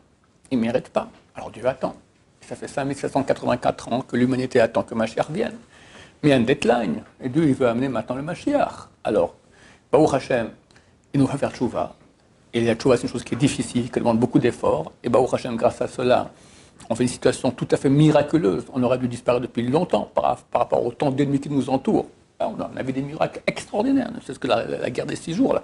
Il 0.50 0.58
ne 0.58 0.64
mérite 0.64 0.90
pas. 0.90 1.08
Alors 1.34 1.50
Dieu 1.50 1.64
attend. 1.64 1.96
Ça 2.42 2.54
fait 2.54 2.68
5784 2.68 3.92
ans 3.92 4.02
que 4.02 4.16
l'humanité 4.16 4.60
attend 4.60 4.82
que 4.82 4.94
Mashiach 4.94 5.30
vienne. 5.30 5.56
Mais 6.22 6.28
il 6.28 6.32
y 6.32 6.34
a 6.34 6.36
une 6.36 6.44
deadline. 6.44 7.02
Et 7.22 7.30
Dieu, 7.30 7.48
il 7.48 7.54
veut 7.54 7.68
amener 7.68 7.88
maintenant 7.88 8.16
le 8.16 8.22
Mashiach. 8.22 8.88
Alors, 9.04 9.36
Baruch 9.90 10.12
Hashem, 10.12 10.50
il 11.14 11.20
nous 11.20 11.26
va 11.26 11.38
faire 11.38 11.50
tchouva. 11.50 11.94
Et 12.52 12.60
la 12.62 12.74
tchouva, 12.74 12.96
c'est 12.96 13.04
une 13.04 13.08
chose 13.08 13.24
qui 13.24 13.34
est 13.34 13.38
difficile, 13.38 13.90
qui 13.90 13.98
demande 13.98 14.18
beaucoup 14.18 14.38
d'efforts. 14.38 14.92
Et 15.04 15.08
Baruch 15.08 15.32
Hashem, 15.34 15.56
grâce 15.56 15.80
à 15.80 15.86
cela, 15.86 16.30
on 16.88 16.94
fait 16.94 17.04
une 17.04 17.08
situation 17.08 17.50
tout 17.50 17.68
à 17.70 17.76
fait 17.76 17.90
miraculeuse. 17.90 18.64
On 18.72 18.82
aurait 18.82 18.98
dû 18.98 19.06
disparaître 19.06 19.42
depuis 19.42 19.62
longtemps 19.62 20.10
par, 20.14 20.38
rapport 20.52 20.84
au 20.84 20.92
temps 20.92 21.10
d'ennemis 21.10 21.40
qui 21.40 21.50
nous 21.50 21.70
entourent. 21.70 22.06
On 22.40 22.56
avait 22.76 22.92
des 22.92 23.02
miracles 23.02 23.42
extraordinaires. 23.46 24.10
C'est 24.24 24.34
ce 24.34 24.38
que 24.38 24.48
la, 24.48 24.90
guerre 24.90 25.06
des 25.06 25.16
six 25.16 25.34
jours. 25.34 25.54
Là. 25.54 25.62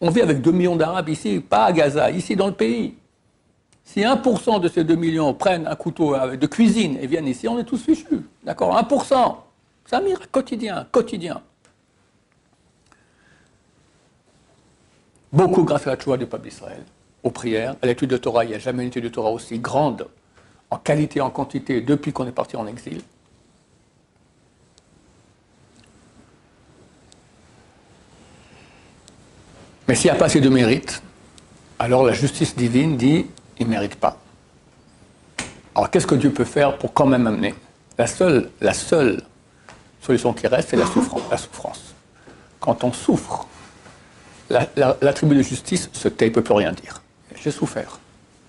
On 0.00 0.10
vit 0.10 0.22
avec 0.22 0.40
2 0.40 0.52
millions 0.52 0.76
d'Arabes 0.76 1.08
ici, 1.08 1.40
pas 1.40 1.64
à 1.64 1.72
Gaza, 1.72 2.10
ici 2.10 2.36
dans 2.36 2.46
le 2.46 2.52
pays. 2.54 2.94
Si 3.82 4.00
1% 4.00 4.60
de 4.60 4.68
ces 4.68 4.84
2 4.84 4.94
millions 4.94 5.34
prennent 5.34 5.66
un 5.66 5.74
couteau 5.74 6.16
de 6.36 6.46
cuisine 6.46 6.96
et 7.00 7.06
viennent 7.06 7.26
ici, 7.26 7.48
on 7.48 7.58
est 7.58 7.64
tous 7.64 7.82
fichus. 7.82 8.24
D'accord? 8.44 8.74
1%. 8.74 9.36
C'est 9.84 9.96
un 9.96 10.00
miracle 10.00 10.28
quotidien, 10.30 10.86
quotidien. 10.90 11.42
Beaucoup 15.34 15.64
grâce 15.64 15.84
à 15.88 15.90
la 15.90 15.96
Tchoua 15.96 16.16
du 16.16 16.26
peuple 16.26 16.48
d'Israël, 16.48 16.84
aux 17.24 17.30
prières, 17.32 17.74
à 17.82 17.86
l'étude 17.86 18.08
de 18.08 18.16
Torah. 18.16 18.44
Il 18.44 18.50
n'y 18.50 18.54
a 18.54 18.60
jamais 18.60 18.84
une 18.84 18.90
étude 18.90 19.02
de 19.02 19.08
Torah 19.08 19.30
aussi 19.30 19.58
grande 19.58 20.06
en 20.70 20.76
qualité 20.76 21.20
en 21.20 21.28
quantité 21.28 21.80
depuis 21.80 22.12
qu'on 22.12 22.24
est 22.28 22.32
parti 22.32 22.56
en 22.56 22.68
exil. 22.68 23.02
Mais 29.88 29.96
s'il 29.96 30.08
n'y 30.08 30.16
a 30.16 30.20
pas 30.20 30.26
assez 30.26 30.40
de 30.40 30.48
mérite, 30.48 31.02
alors 31.80 32.04
la 32.06 32.12
justice 32.12 32.54
divine 32.54 32.96
dit 32.96 33.26
il 33.58 33.66
ne 33.66 33.70
mérite 33.72 33.96
pas. 33.96 34.18
Alors 35.74 35.90
qu'est-ce 35.90 36.06
que 36.06 36.14
Dieu 36.14 36.30
peut 36.30 36.44
faire 36.44 36.78
pour 36.78 36.94
quand 36.94 37.06
même 37.06 37.26
amener 37.26 37.56
la 37.98 38.06
seule, 38.06 38.50
la 38.60 38.72
seule 38.72 39.20
solution 40.00 40.32
qui 40.32 40.46
reste, 40.46 40.68
c'est 40.68 40.76
la 40.76 40.86
souffrance. 40.86 41.94
Quand 42.60 42.84
on 42.84 42.92
souffre, 42.92 43.48
l'attribut 44.50 45.36
de 45.36 45.42
justice 45.42 45.90
se 45.92 46.08
tait, 46.08 46.26
ne 46.26 46.30
peut 46.30 46.42
plus 46.42 46.54
rien 46.54 46.72
dire. 46.72 47.02
J'ai 47.42 47.50
souffert. 47.50 47.98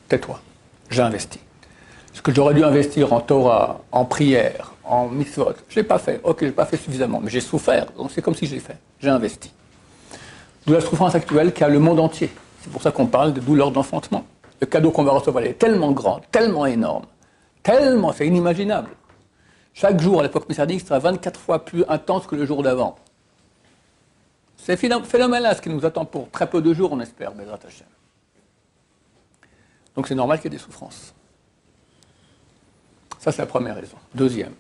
Tais-toi. 0.08 0.40
J'ai 0.90 1.02
investi. 1.02 1.40
Ce 2.14 2.22
que 2.22 2.34
j'aurais 2.34 2.54
dû 2.54 2.64
investir 2.64 3.12
en 3.12 3.20
Torah, 3.20 3.82
en 3.92 4.06
prière, 4.06 4.74
en 4.84 5.08
mitzvot, 5.08 5.54
je 5.68 5.76
l'ai 5.76 5.84
pas 5.84 6.00
fait. 6.00 6.22
Ok, 6.24 6.38
je 6.42 6.46
n'ai 6.46 6.52
pas 6.52 6.66
fait 6.66 6.78
suffisamment, 6.78 7.20
mais 7.22 7.30
j'ai 7.30 7.42
souffert. 7.42 7.88
Donc 7.98 8.12
c'est 8.12 8.22
comme 8.22 8.36
si 8.36 8.46
j'ai 8.46 8.60
fait. 8.60 8.78
J'ai 9.00 9.10
investi. 9.10 9.52
D'où 10.66 10.74
la 10.74 10.82
souffrance 10.82 11.16
actuelle 11.16 11.54
qu'a 11.54 11.68
le 11.68 11.80
monde 11.80 12.00
entier. 12.00 12.30
C'est 12.62 12.72
pour 12.72 12.82
ça 12.82 12.92
qu'on 12.92 13.06
parle 13.06 13.34
de 13.34 13.40
douleur 13.40 13.72
d'enfantement. 13.72 14.26
Le 14.60 14.68
cadeau 14.68 14.92
qu'on 14.92 15.04
va 15.04 15.12
recevoir 15.12 15.44
est 15.44 15.54
tellement 15.54 15.92
grand, 15.92 16.22
tellement 16.32 16.66
énorme, 16.66 17.06
tellement, 17.62 18.14
c'est 18.14 18.26
inimaginable. 18.26 18.90
Chaque 19.74 20.00
jour, 20.00 20.22
à 20.22 20.24
l'époque 20.24 20.48
messianique, 20.48 20.82
sera 20.82 21.00
24 21.00 21.40
fois 21.40 21.66
plus 21.66 21.84
intense 21.90 22.26
que 22.26 22.36
le 22.36 22.46
jour 22.46 22.64
d'avant. 22.64 22.96
C'est 24.66 24.78
phénomène-là 24.78 25.54
ce 25.54 25.62
qui 25.62 25.70
nous 25.70 25.86
attend 25.86 26.06
pour 26.06 26.32
très 26.32 26.50
peu 26.50 26.60
de 26.60 26.74
jours, 26.74 26.92
on 26.92 27.00
espère, 27.00 27.34
Bezrat 27.34 27.60
Hashem. 27.68 27.86
Donc 29.96 30.08
c'est 30.08 30.16
normal 30.16 30.40
qu'il 30.42 30.52
y 30.52 30.56
ait 30.56 30.58
des 30.58 30.64
souffrances. 30.64 31.14
Ça, 33.20 33.32
c'est 33.32 33.44
la 33.44 33.46
première 33.46 33.76
raison. 33.76 33.98
Deuxième, 34.16 34.54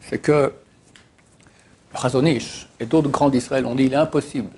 c'est 0.00 0.18
que 0.18 0.54
Razonish 1.92 2.66
et 2.80 2.86
d'autres 2.86 3.10
grands 3.10 3.28
d'Israël 3.28 3.66
ont 3.66 3.74
dit 3.74 3.84
il 3.84 3.92
est 3.92 3.96
impossible 3.96 4.56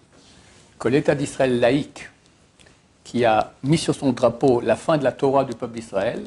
que 0.79 0.87
l'État 0.87 1.17
d'Israël 1.17 1.59
laïque, 1.59 2.09
qui 3.03 3.25
a 3.25 3.53
mis 3.65 3.79
sur 3.79 3.97
son 3.97 4.13
drapeau 4.13 4.61
la 4.61 4.77
fin 4.77 4.97
de 4.97 5.03
la 5.03 5.11
Torah 5.11 5.45
du 5.45 5.57
peuple 5.57 5.75
d'Israël, 5.75 6.25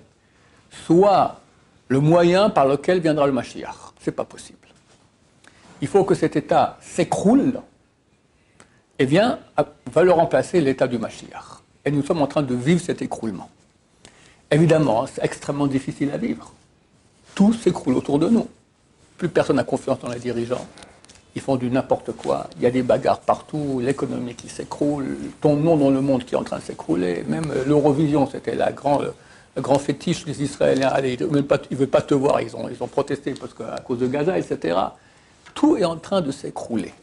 soit 0.86 1.40
le 1.88 2.02
moyen 2.02 2.50
par 2.50 2.66
lequel 2.66 3.00
viendra 3.00 3.28
le 3.28 3.32
Mashiach. 3.32 3.94
Ce 4.02 4.10
n'est 4.10 4.16
pas 4.16 4.26
possible. 4.26 4.68
Il 5.82 5.88
faut 5.88 6.04
que 6.04 6.16
cet 6.16 6.36
État 6.36 6.78
s'écroule 6.82 7.62
et 9.00 9.06
vient, 9.06 9.40
va 9.92 10.04
le 10.04 10.12
remplacer 10.12 10.62
l'État 10.62 10.88
du 10.88 10.98
Mashiach. 10.98 11.62
Et 11.86 11.92
nous 11.92 12.04
sommes 12.04 12.22
en 12.22 12.28
train 12.28 12.44
de 12.44 12.54
vivre 12.54 12.82
cet 12.82 13.02
écroulement. 13.02 13.50
Évidemment, 14.52 15.06
c'est 15.08 15.24
extrêmement 15.24 15.68
difficile 15.68 16.12
à 16.12 16.18
vivre. 16.18 16.54
Tout 17.34 17.54
s'écroule 17.54 17.96
autour 17.96 18.20
de 18.20 18.30
nous. 18.30 18.48
Plus 19.18 19.30
personne 19.30 19.56
n'a 19.56 19.64
confiance 19.64 20.00
dans 20.00 20.10
les 20.10 20.20
dirigeants 20.20 20.66
ils 21.36 21.42
font 21.42 21.56
du 21.56 21.70
n'importe 21.70 22.12
quoi. 22.14 22.48
Il 22.58 22.64
y 22.64 22.66
a 22.66 22.72
des 22.72 22.82
bagarres 22.82 23.20
partout, 23.20 23.80
l'économie 23.82 24.36
qui 24.36 24.50
s'écroule, 24.50 25.18
ton 25.42 25.56
nom 25.56 25.78
dans 25.78 25.90
le 25.90 26.02
monde 26.02 26.26
qui 26.26 26.36
est 26.36 26.38
en 26.38 26.44
train 26.44 26.58
de 26.58 26.64
s'écrouler. 26.64 27.24
Même 27.28 27.46
l'Eurovision, 27.66 28.28
c'était 28.30 28.56
la 28.56 28.72
le 29.56 29.62
grand 29.62 29.80
fétiche 29.80 30.26
des 30.26 30.44
Israéliens. 30.44 30.90
Allez, 30.90 31.14
ils 31.14 31.26
ne 31.26 31.76
veulent 31.76 31.88
pas 31.88 32.02
te 32.02 32.14
voir, 32.14 32.42
ils 32.42 32.56
ont, 32.56 32.70
ils 32.70 32.82
ont 32.84 32.88
protesté 32.88 33.34
parce 33.34 33.54
que, 33.54 33.64
à 33.64 33.80
cause 33.80 34.00
de 34.00 34.08
Gaza, 34.08 34.38
etc. 34.38 34.78
Tout 35.54 35.78
est 35.78 35.86
en 35.86 35.98
train 35.98 36.22
de 36.22 36.32
s'écrouler. 36.32 36.94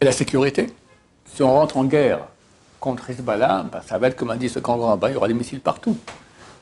Et 0.00 0.04
la 0.04 0.12
sécurité? 0.12 0.66
Si 1.26 1.42
on 1.42 1.52
rentre 1.52 1.76
en 1.76 1.84
guerre 1.84 2.20
contre 2.80 3.10
Hezbollah, 3.10 3.66
ben, 3.72 3.80
ça 3.80 3.98
va 3.98 4.08
être 4.08 4.16
comme 4.16 4.30
a 4.30 4.36
dit 4.36 4.48
ce 4.48 4.58
grand 4.58 4.76
grand 4.76 4.98
il 5.06 5.14
y 5.14 5.16
aura 5.16 5.28
des 5.28 5.34
missiles 5.34 5.60
partout. 5.60 5.96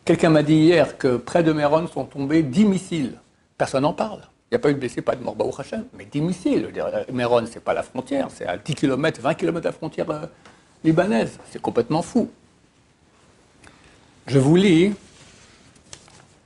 Quelqu'un 0.05 0.31
m'a 0.31 0.43
dit 0.43 0.55
hier 0.55 0.99
que 0.99 1.17
près 1.17 1.43
de 1.43 1.53
Méron 1.53 1.87
sont 1.87 2.05
tombés 2.05 2.43
10 2.43 2.65
missiles. 2.65 3.19
Personne 3.57 3.83
n'en 3.83 3.93
parle. 3.93 4.21
Il 4.51 4.55
n'y 4.55 4.57
a 4.57 4.59
pas 4.59 4.71
eu 4.71 4.75
de 4.75 4.79
blessés, 4.79 5.01
pas 5.01 5.15
de 5.15 5.23
mort, 5.23 5.37
au 5.39 5.61
Hachem, 5.61 5.85
mais 5.97 6.05
des 6.05 6.21
missiles. 6.21 6.69
Méron, 7.13 7.47
ce 7.47 7.55
n'est 7.55 7.61
pas 7.61 7.73
la 7.73 7.83
frontière, 7.83 8.29
c'est 8.31 8.47
à 8.47 8.57
10 8.57 8.75
km, 8.75 9.21
20 9.21 9.35
km 9.35 9.61
de 9.61 9.65
la 9.65 9.73
frontière 9.73 10.11
euh, 10.11 10.27
libanaise. 10.85 11.39
C'est 11.51 11.63
complètement 11.63 12.03
fou. 12.03 12.31
Je 14.27 14.39
vous 14.39 14.57
lis 14.57 14.93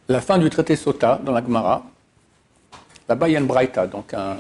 la 0.09 0.21
fin 0.21 0.39
du 0.39 0.49
traité 0.51 0.77
Sota 0.77 1.21
dans 1.23 1.33
la 1.33 1.43
Gemara. 1.43 1.85
Là-bas, 3.09 3.29
il 3.29 3.33
y 3.33 3.37
a 3.37 3.41
une 3.41 3.47
braïta, 3.47 3.87
donc 3.87 4.15
une 4.15 4.37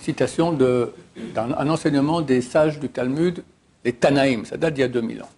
citation 0.00 0.52
d'un 0.52 1.68
enseignement 1.68 2.20
des 2.20 2.40
sages 2.40 2.78
du 2.78 2.88
Talmud, 2.88 3.42
les 3.84 3.92
Tanaïm. 3.92 4.44
Ça 4.44 4.56
date 4.56 4.74
d'il 4.74 4.80
y 4.82 4.84
a 4.84 4.88
2000 4.88 5.22
ans. 5.22 5.28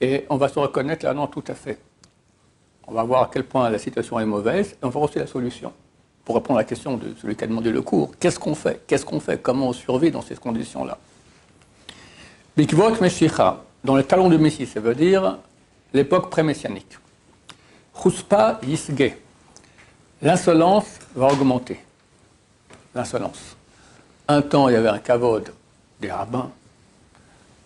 Et 0.00 0.26
on 0.28 0.36
va 0.36 0.48
se 0.48 0.58
reconnaître 0.58 1.04
là, 1.06 1.14
non, 1.14 1.26
tout 1.26 1.44
à 1.48 1.54
fait. 1.54 1.78
On 2.86 2.92
va 2.92 3.02
voir 3.02 3.22
à 3.22 3.30
quel 3.32 3.44
point 3.44 3.68
la 3.70 3.78
situation 3.78 4.20
est 4.20 4.26
mauvaise 4.26 4.72
et 4.72 4.76
on 4.82 4.88
va 4.88 4.92
voir 4.92 5.04
aussi 5.04 5.18
la 5.18 5.26
solution. 5.26 5.72
Pour 6.24 6.34
répondre 6.34 6.58
à 6.58 6.62
la 6.62 6.66
question 6.66 6.96
de 6.96 7.14
celui 7.20 7.36
qui 7.36 7.44
a 7.44 7.46
demandé 7.46 7.70
le 7.70 7.82
cours, 7.82 8.12
qu'est-ce 8.18 8.38
qu'on 8.38 8.54
fait? 8.54 8.82
Qu'est-ce 8.86 9.04
qu'on 9.04 9.20
fait? 9.20 9.40
Comment 9.40 9.68
on 9.68 9.72
survit 9.72 10.10
dans 10.10 10.22
ces 10.22 10.34
conditions-là? 10.34 10.98
Bikvot 12.56 13.00
Meshicha, 13.00 13.62
dans 13.84 13.96
le 13.96 14.02
talon 14.02 14.28
de 14.28 14.36
Messie, 14.36 14.66
ça 14.66 14.80
veut 14.80 14.94
dire 14.94 15.38
l'époque 15.92 16.30
pré-messianique. 16.30 16.98
Chuspa 18.02 18.60
Yisge. 18.66 19.12
L'insolence 20.20 20.98
va 21.14 21.28
augmenter. 21.28 21.78
L'insolence. 22.96 23.56
Un 24.26 24.42
temps, 24.42 24.68
il 24.68 24.72
y 24.72 24.76
avait 24.76 24.88
un 24.88 24.98
kavod 24.98 25.52
des 26.00 26.10
rabbins. 26.10 26.50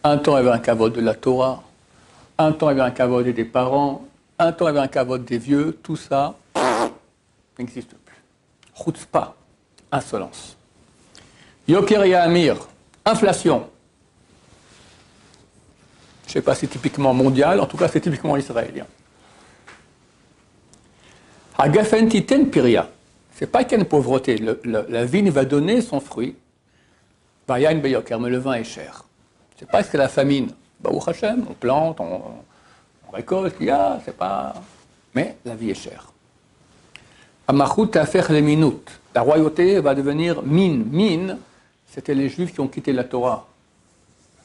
Un 0.05 0.19
temps, 0.19 0.37
il 0.37 0.45
y 0.45 0.47
avait 0.47 0.57
un 0.57 0.59
kavod 0.59 0.93
de 0.93 1.01
la 1.01 1.15
Torah. 1.15 1.63
Un 2.37 2.53
temps, 2.53 2.69
il 2.71 2.77
y 2.77 2.81
avait 2.81 2.91
un 2.91 2.93
kavod 2.93 3.27
des 3.27 3.45
parents. 3.47 4.05
Un 4.39 4.53
temps, 4.53 4.67
il 4.67 4.75
y 4.75 4.77
avait 4.77 4.81
un 4.81 4.89
cavote 4.89 5.25
des 5.25 5.39
vieux, 5.39 5.79
tout 5.83 5.97
ça 5.97 6.35
n'existe 7.61 7.95
plus. 7.95 8.17
Chutzpah, 8.75 9.35
insolence. 9.93 10.57
Yoker 11.69 12.15
Amir, 12.15 12.57
inflation. 13.05 13.69
Je 16.25 16.29
ne 16.29 16.33
sais 16.33 16.43
pas 16.43 16.55
si 16.55 16.61
c'est 16.61 16.69
typiquement 16.69 17.13
mondial, 17.15 17.61
en 17.61 17.67
tout 17.67 17.77
cas 17.77 17.89
c'est 17.89 18.01
typiquement 18.01 18.37
israélien. 18.37 18.87
Agafentiten 21.59 22.51
piria. 22.51 22.89
C'est 23.35 23.47
pas 23.51 23.65
qu'il 23.65 23.73
y 23.73 23.75
a 23.77 23.79
une 23.79 23.89
pauvreté. 23.89 24.37
Le- 24.39 24.61
le- 24.65 24.87
la 24.89 25.05
vigne 25.05 25.31
va 25.31 25.45
donner 25.45 25.81
son 25.81 26.01
fruit. 26.01 26.37
Mais 27.47 28.31
le 28.31 28.39
vin 28.39 28.55
est 28.55 28.65
cher. 28.65 29.05
C'est 29.59 29.69
pas 29.69 29.83
que 29.83 29.89
c'est 29.91 29.99
la 29.99 30.09
famine. 30.09 30.51
Hashem, 31.09 31.47
on 31.49 31.55
plante, 31.55 32.01
on, 32.01 32.23
récolte, 33.13 33.57
il 33.61 33.67
y 33.67 33.71
a, 33.71 34.01
c'est 34.05 34.17
pas. 34.17 34.55
Mais 35.15 35.37
la 35.45 35.55
vie 35.55 35.71
est 35.71 35.75
chère. 35.75 36.13
Amachut 37.49 37.97
faire 38.07 38.27
les. 38.27 38.89
La 39.15 39.23
royauté 39.23 39.81
va 39.81 39.95
devenir 39.95 40.43
mine. 40.43 40.85
Mine, 40.91 41.39
c'était 41.93 42.15
les 42.15 42.29
juifs 42.29 42.53
qui 42.55 42.61
ont 42.61 42.69
quitté 42.69 42.93
la 42.93 43.05
Torah. 43.05 43.47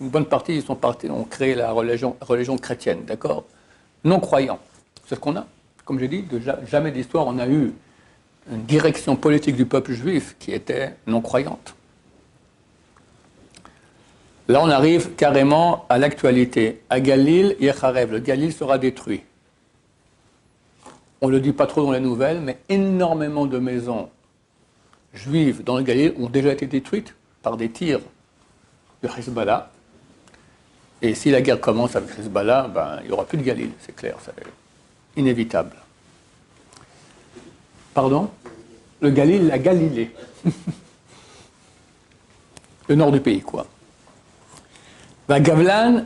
Une 0.01 0.10
bonne 0.10 0.25
partie, 0.25 0.56
ils 0.58 0.63
sont 0.63 0.75
partis, 0.75 1.10
ont 1.10 1.24
créé 1.24 1.56
la 1.56 1.72
religion, 1.72 2.18
religion 2.22 2.58
chrétienne, 2.58 3.06
d'accord? 3.06 3.46
Non 4.04 4.20
croyants. 4.20 4.60
C'est 5.08 5.15
ce 5.15 5.20
qu'on 5.20 5.36
a. 5.38 5.46
Comme 5.86 6.00
j'ai 6.00 6.08
dit, 6.08 6.24
de 6.24 6.39
ja- 6.39 6.60
jamais 6.68 6.92
d'histoire, 6.92 7.27
on 7.27 7.38
a 7.38 7.48
eu 7.48 7.74
une 8.52 8.64
direction 8.64 9.16
politique 9.16 9.56
du 9.56 9.66
peuple 9.66 9.94
juif 9.94 10.36
qui 10.40 10.52
était 10.52 10.96
non 11.08 11.22
croyante. 11.22 11.75
Là, 14.48 14.62
on 14.62 14.70
arrive 14.70 15.16
carrément 15.16 15.86
à 15.90 15.98
l'actualité. 15.98 16.82
À 16.90 17.00
Galil, 17.00 17.56
Yecharev, 17.60 18.12
le 18.12 18.20
Galil 18.20 18.54
sera 18.54 18.78
détruit. 18.78 19.24
On 21.22 21.28
ne 21.28 21.34
le 21.34 21.40
dit 21.40 21.54
pas 21.54 21.66
trop 21.66 21.84
dans 21.84 21.92
les 21.92 22.00
nouvelles, 22.00 22.42
mais 22.42 22.60
énormément 22.70 23.48
de 23.48 23.58
maisons 23.58 24.10
juives 25.16 25.64
dans 25.64 25.78
le 25.78 25.84
Galil 25.84 26.14
ont 26.20 26.30
déjà 26.30 26.52
été 26.52 26.68
détruites 26.68 27.16
par 27.42 27.58
des 27.58 27.70
tirs 27.70 28.02
de 29.02 29.08
Hezbollah. 29.08 29.72
Et 31.02 31.16
si 31.16 31.32
la 31.32 31.42
guerre 31.42 31.60
commence 31.60 31.96
avec 31.96 32.10
Hezbollah, 32.20 32.68
ben, 32.68 33.00
il 33.02 33.08
n'y 33.08 33.14
aura 33.14 33.25
plus 33.25 33.40
de 33.40 33.44
Galil, 33.44 33.72
c'est 33.80 33.96
clair, 33.96 34.18
c'est 34.24 34.34
inévitable. 35.16 35.75
Pardon 37.96 38.30
Le 39.00 39.10
Galil, 39.10 39.48
la 39.48 39.58
Galilée. 39.58 40.12
le 42.90 42.96
nord 42.96 43.12
du 43.12 43.22
pays, 43.22 43.42
quoi. 43.42 43.66
Va 45.30 45.40
Gavlan, 45.40 46.04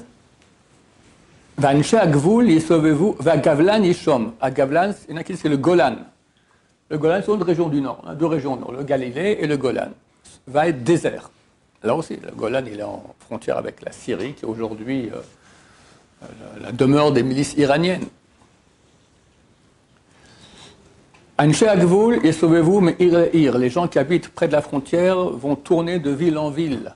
va 1.58 1.70
Agvoul, 1.70 2.58
vous 2.60 3.16
va 3.20 3.38
Gavlan, 3.38 3.82
Ishom. 3.82 4.34
À 4.40 4.52
Gavlan, 4.52 4.94
il 5.10 5.16
y 5.16 5.18
en 5.18 5.22
a 5.22 5.24
qui 5.24 5.36
c'est 5.36 5.50
le 5.50 5.58
Golan. 5.58 5.98
Le 6.90 6.98
Golan, 7.00 7.22
c'est 7.26 7.34
une 7.34 7.44
région 7.44 7.70
du 7.70 7.82
nord, 7.82 8.04
hein, 8.08 8.14
deux 8.14 8.28
régions 8.28 8.56
du 8.56 8.62
nord, 8.62 8.72
le 8.72 8.84
Galilée 8.84 9.40
et 9.42 9.48
le 9.48 9.58
Golan. 9.58 9.90
Va 10.48 10.68
être 10.68 10.84
désert. 10.84 11.32
Là 11.84 11.96
aussi, 11.96 12.18
le 12.18 12.32
Golan, 12.32 12.64
il 12.72 12.80
est 12.80 12.84
en 12.84 13.04
frontière 13.20 13.58
avec 13.58 13.82
la 13.84 13.92
Syrie, 13.92 14.34
qui 14.34 14.46
est 14.46 14.48
aujourd'hui 14.48 15.10
euh, 15.12 16.28
la 16.62 16.72
demeure 16.72 17.12
des 17.12 17.24
milices 17.24 17.56
iraniennes. 17.58 18.06
Agvoul 21.40 22.20
et 22.26 22.34
sauvez-vous, 22.34 22.82
mais 22.82 22.98
ir. 23.00 23.58
Les 23.58 23.70
gens 23.70 23.88
qui 23.88 23.98
habitent 23.98 24.28
près 24.28 24.48
de 24.50 24.52
la 24.54 24.62
frontière 24.62 25.16
vont 25.18 25.56
tourner 25.56 25.98
de 26.00 26.10
ville 26.12 26.38
en 26.38 26.50
ville. 26.50 26.94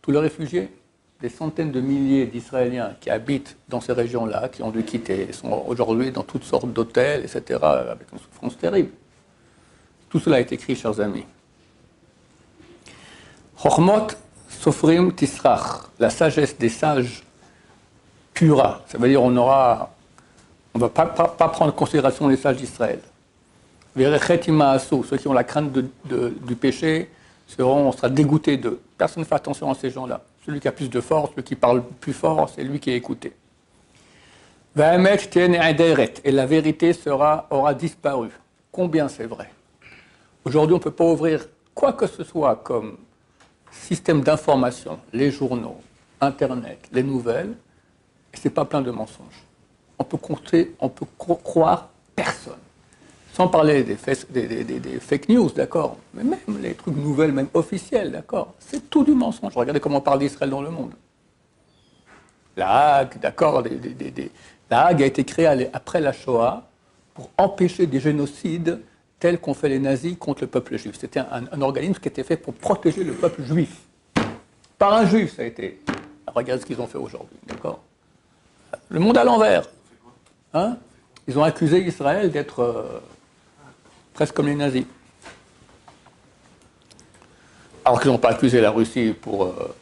Tous 0.00 0.12
les 0.12 0.20
réfugiés, 0.20 0.72
des 1.20 1.28
centaines 1.28 1.72
de 1.72 1.80
milliers 1.80 2.26
d'Israéliens 2.26 2.92
qui 3.00 3.10
habitent 3.10 3.56
dans 3.68 3.80
ces 3.80 3.92
régions-là, 3.92 4.48
qui 4.50 4.62
ont 4.62 4.70
dû 4.70 4.84
quitter, 4.84 5.32
sont 5.32 5.64
aujourd'hui 5.66 6.12
dans 6.12 6.22
toutes 6.22 6.44
sortes 6.44 6.72
d'hôtels, 6.72 7.24
etc., 7.24 7.58
avec 7.62 8.06
une 8.12 8.18
souffrance 8.20 8.56
terrible. 8.56 8.90
Tout 10.08 10.20
cela 10.20 10.38
est 10.38 10.52
écrit, 10.52 10.76
chers 10.76 11.00
amis. 11.00 11.24
Chochmot 13.60 14.08
Sofrim 14.48 15.12
Tisrach, 15.12 15.88
la 15.98 16.10
sagesse 16.10 16.56
des 16.56 16.68
sages 16.68 17.24
pura. 18.32 18.82
Ça 18.86 18.96
veut 18.98 19.08
dire 19.08 19.22
on 19.22 19.36
aura, 19.36 19.90
on 20.74 20.78
ne 20.78 20.82
va 20.84 20.88
pas, 20.88 21.06
pas- 21.06 21.26
pas 21.28 21.48
prendre 21.48 21.72
en 21.72 21.76
considération 21.76 22.28
les 22.28 22.36
sages 22.36 22.58
d'Israël. 22.58 23.00
Ceux 23.96 25.16
qui 25.18 25.28
ont 25.28 25.32
la 25.32 25.44
crainte 25.44 25.72
du 25.72 26.56
péché, 26.56 27.10
seront, 27.46 27.88
on 27.88 27.92
sera 27.92 28.08
dégoûté 28.08 28.56
d'eux. 28.56 28.80
Personne 28.96 29.22
ne 29.22 29.26
fait 29.26 29.34
attention 29.34 29.70
à 29.70 29.74
ces 29.74 29.90
gens-là. 29.90 30.22
Celui 30.46 30.60
qui 30.60 30.68
a 30.68 30.72
plus 30.72 30.88
de 30.88 31.00
force, 31.00 31.30
celui 31.32 31.42
qui 31.42 31.54
parle 31.54 31.82
plus 32.00 32.12
fort, 32.12 32.48
c'est 32.54 32.64
lui 32.64 32.80
qui 32.80 32.90
est 32.90 32.96
écouté. 32.96 33.32
Et 34.74 36.32
la 36.32 36.46
vérité 36.46 36.92
sera, 36.94 37.46
aura 37.50 37.74
disparu. 37.74 38.30
Combien 38.70 39.08
c'est 39.08 39.26
vrai? 39.26 39.50
Aujourd'hui, 40.44 40.74
on 40.74 40.78
ne 40.78 40.82
peut 40.82 40.90
pas 40.90 41.04
ouvrir 41.04 41.46
quoi 41.74 41.92
que 41.92 42.06
ce 42.06 42.24
soit 42.24 42.56
comme 42.56 42.96
système 43.70 44.22
d'information, 44.22 44.98
les 45.12 45.30
journaux, 45.30 45.76
Internet, 46.20 46.78
les 46.92 47.02
nouvelles, 47.02 47.54
et 48.32 48.36
ce 48.38 48.48
n'est 48.48 48.54
pas 48.54 48.64
plein 48.64 48.80
de 48.80 48.90
mensonges. 48.90 49.42
On 49.98 50.04
peut 50.04 50.16
compter, 50.16 50.74
on 50.80 50.88
peut 50.88 51.06
cro- 51.18 51.36
croire 51.42 51.88
personne. 52.16 52.54
Sans 53.32 53.48
parler 53.48 53.82
des, 53.82 53.96
des- 53.96 55.00
fake 55.00 55.30
news, 55.30 55.50
d'accord, 55.50 55.96
mais 56.12 56.22
même 56.22 56.38
les 56.60 56.74
trucs 56.74 56.96
nouvelles, 56.96 57.32
même 57.32 57.48
officiels, 57.54 58.12
d'accord, 58.12 58.52
c'est 58.58 58.90
tout 58.90 59.04
du 59.04 59.12
mensonge. 59.12 59.56
Regardez 59.56 59.80
comment 59.80 59.98
on 59.98 60.02
parle 60.02 60.18
d'Israël 60.18 60.50
dans 60.50 60.60
le 60.60 60.70
monde. 60.70 60.92
La 62.56 62.96
Hague, 62.96 63.18
d'accord, 63.20 63.64
la 64.70 64.86
Hague 64.86 65.02
a 65.02 65.06
été 65.06 65.24
créée 65.24 65.70
après 65.72 66.02
la 66.02 66.12
Shoah 66.12 66.68
pour 67.14 67.30
empêcher 67.38 67.86
des 67.86 68.00
génocides 68.00 68.80
tels 69.18 69.38
qu'ont 69.38 69.54
fait 69.54 69.70
les 69.70 69.78
nazis 69.78 70.16
contre 70.18 70.42
le 70.42 70.48
peuple 70.48 70.76
juif. 70.76 70.96
C'était 71.00 71.20
un, 71.20 71.62
organisme 71.62 72.00
qui 72.00 72.08
était 72.08 72.24
fait 72.24 72.36
pour 72.36 72.52
protéger 72.52 73.02
le 73.02 73.12
peuple 73.12 73.44
juif. 73.44 73.80
Par 74.78 74.92
un 74.92 75.06
juif, 75.06 75.36
ça 75.36 75.42
a 75.42 75.44
été. 75.46 75.80
Regardez 76.26 76.60
ce 76.60 76.66
qu'ils 76.66 76.80
ont 76.80 76.86
fait 76.86 76.98
aujourd'hui, 76.98 77.36
d'accord 77.46 77.80
Le 78.90 79.00
monde 79.00 79.16
à 79.16 79.24
l'envers. 79.24 79.68
Hein? 80.52 80.76
Ils 81.28 81.38
ont 81.38 81.44
accusé 81.44 81.86
Israël 81.86 82.30
d'être 82.30 82.60
euh, 82.60 83.00
presque 84.14 84.34
comme 84.34 84.46
les 84.46 84.54
nazis. 84.54 84.84
Alors 87.84 88.00
qu'ils 88.00 88.10
n'ont 88.10 88.18
pas 88.18 88.30
accusé 88.30 88.60
la 88.60 88.70
Russie 88.70 89.14
pour, 89.20 89.44
euh, 89.44 89.74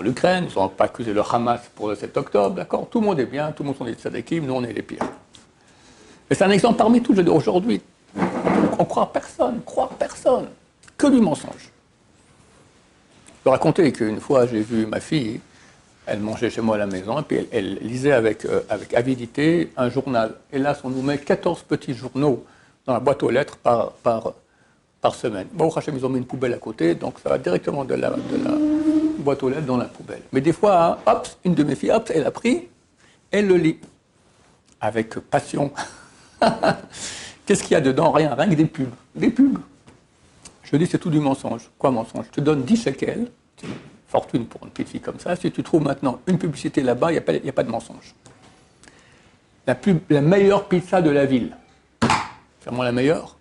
l'Ukraine, 0.00 0.46
ils 0.50 0.58
n'ont 0.58 0.68
pas 0.68 0.84
accusé 0.84 1.12
le 1.12 1.22
Hamas 1.22 1.60
pour 1.74 1.88
le 1.88 1.94
7 1.94 2.16
octobre, 2.16 2.56
d'accord 2.56 2.88
Tout 2.90 3.00
le 3.00 3.06
monde 3.06 3.20
est 3.20 3.26
bien, 3.26 3.52
tout 3.52 3.62
le 3.62 3.68
monde 3.68 3.76
sont 3.76 3.84
des 3.84 3.92
tzadikim, 3.92 4.46
nous 4.46 4.54
on 4.54 4.64
est 4.64 4.72
les 4.72 4.82
pires. 4.82 5.04
Et 6.30 6.34
c'est 6.34 6.44
un 6.44 6.50
exemple 6.50 6.78
parmi 6.78 7.02
tous, 7.02 7.14
je 7.14 7.20
dire, 7.20 7.34
aujourd'hui. 7.34 7.82
On 8.78 8.84
croit 8.84 9.12
personne, 9.12 9.60
croire 9.64 9.90
personne, 9.90 10.48
que 10.96 11.06
du 11.08 11.20
mensonge. 11.20 11.70
Je 13.44 13.50
raconter 13.50 13.92
qu'une 13.92 14.20
fois 14.20 14.46
j'ai 14.46 14.60
vu 14.60 14.86
ma 14.86 15.00
fille, 15.00 15.40
elle 16.06 16.20
mangeait 16.20 16.50
chez 16.50 16.62
moi 16.62 16.76
à 16.76 16.78
la 16.78 16.86
maison, 16.86 17.18
et 17.20 17.22
puis 17.22 17.36
elle, 17.36 17.48
elle 17.52 17.74
lisait 17.82 18.12
avec, 18.12 18.44
euh, 18.44 18.62
avec 18.70 18.94
avidité 18.94 19.72
un 19.76 19.90
journal. 19.90 20.34
Et 20.52 20.58
là, 20.58 20.76
on 20.84 20.90
nous 20.90 21.02
met 21.02 21.18
14 21.18 21.62
petits 21.62 21.94
journaux 21.94 22.44
dans 22.86 22.94
la 22.94 23.00
boîte 23.00 23.22
aux 23.22 23.30
lettres 23.30 23.56
par, 23.56 23.92
par, 23.92 24.32
par 25.00 25.14
semaine. 25.14 25.46
Bon, 25.52 25.68
au 25.68 25.78
Hachem, 25.78 25.96
ils 25.96 26.04
ont 26.04 26.08
mis 26.08 26.18
une 26.18 26.26
poubelle 26.26 26.54
à 26.54 26.58
côté, 26.58 26.94
donc 26.94 27.18
ça 27.22 27.28
va 27.28 27.38
directement 27.38 27.84
de 27.84 27.94
la, 27.94 28.12
boîte 29.18 29.42
aux 29.42 29.48
lettres 29.48 29.66
dans 29.66 29.76
la 29.76 29.84
poubelle. 29.86 30.22
Mais 30.32 30.40
des 30.40 30.52
fois, 30.52 30.84
hein, 30.84 30.98
hop, 31.06 31.28
une 31.44 31.54
de 31.54 31.62
mes 31.62 31.74
filles, 31.74 31.92
hop, 31.92 32.10
elle 32.14 32.26
a 32.26 32.30
pris, 32.30 32.68
elle 33.30 33.46
le 33.46 33.56
lit. 33.56 33.78
Avec 34.80 35.14
passion. 35.20 35.70
Qu'est-ce 37.46 37.62
qu'il 37.62 37.72
y 37.72 37.76
a 37.76 37.80
dedans? 37.80 38.10
Rien, 38.10 38.34
rien 38.34 38.48
que 38.48 38.54
des 38.54 38.64
pubs. 38.64 38.90
Des 39.14 39.30
pubs. 39.30 39.58
Je 40.64 40.76
dis, 40.76 40.86
c'est 40.86 40.98
tout 40.98 41.10
du 41.10 41.20
mensonge. 41.20 41.70
Quoi 41.78 41.90
mensonge? 41.92 42.24
Je 42.30 42.36
te 42.36 42.40
donne 42.40 42.62
10 42.62 42.82
shekels, 42.82 43.30
une 43.62 43.70
fortune 44.08 44.46
pour 44.46 44.64
une 44.64 44.70
petite 44.70 44.88
fille 44.88 45.00
comme 45.00 45.20
ça. 45.20 45.36
Si 45.36 45.52
tu 45.52 45.62
trouves 45.62 45.82
maintenant 45.82 46.18
une 46.26 46.38
publicité 46.38 46.82
là-bas, 46.82 47.12
il 47.12 47.22
n'y 47.42 47.48
a, 47.48 47.50
a 47.50 47.52
pas 47.52 47.62
de 47.62 47.70
mensonge. 47.70 48.14
La, 49.66 49.74
pub- 49.76 50.00
la 50.10 50.20
meilleure 50.20 50.64
pizza 50.64 51.00
de 51.00 51.10
la 51.10 51.26
ville. 51.26 51.56
C'est 52.62 52.70
vraiment 52.70 52.84
la 52.84 52.92
meilleure. 52.92 53.36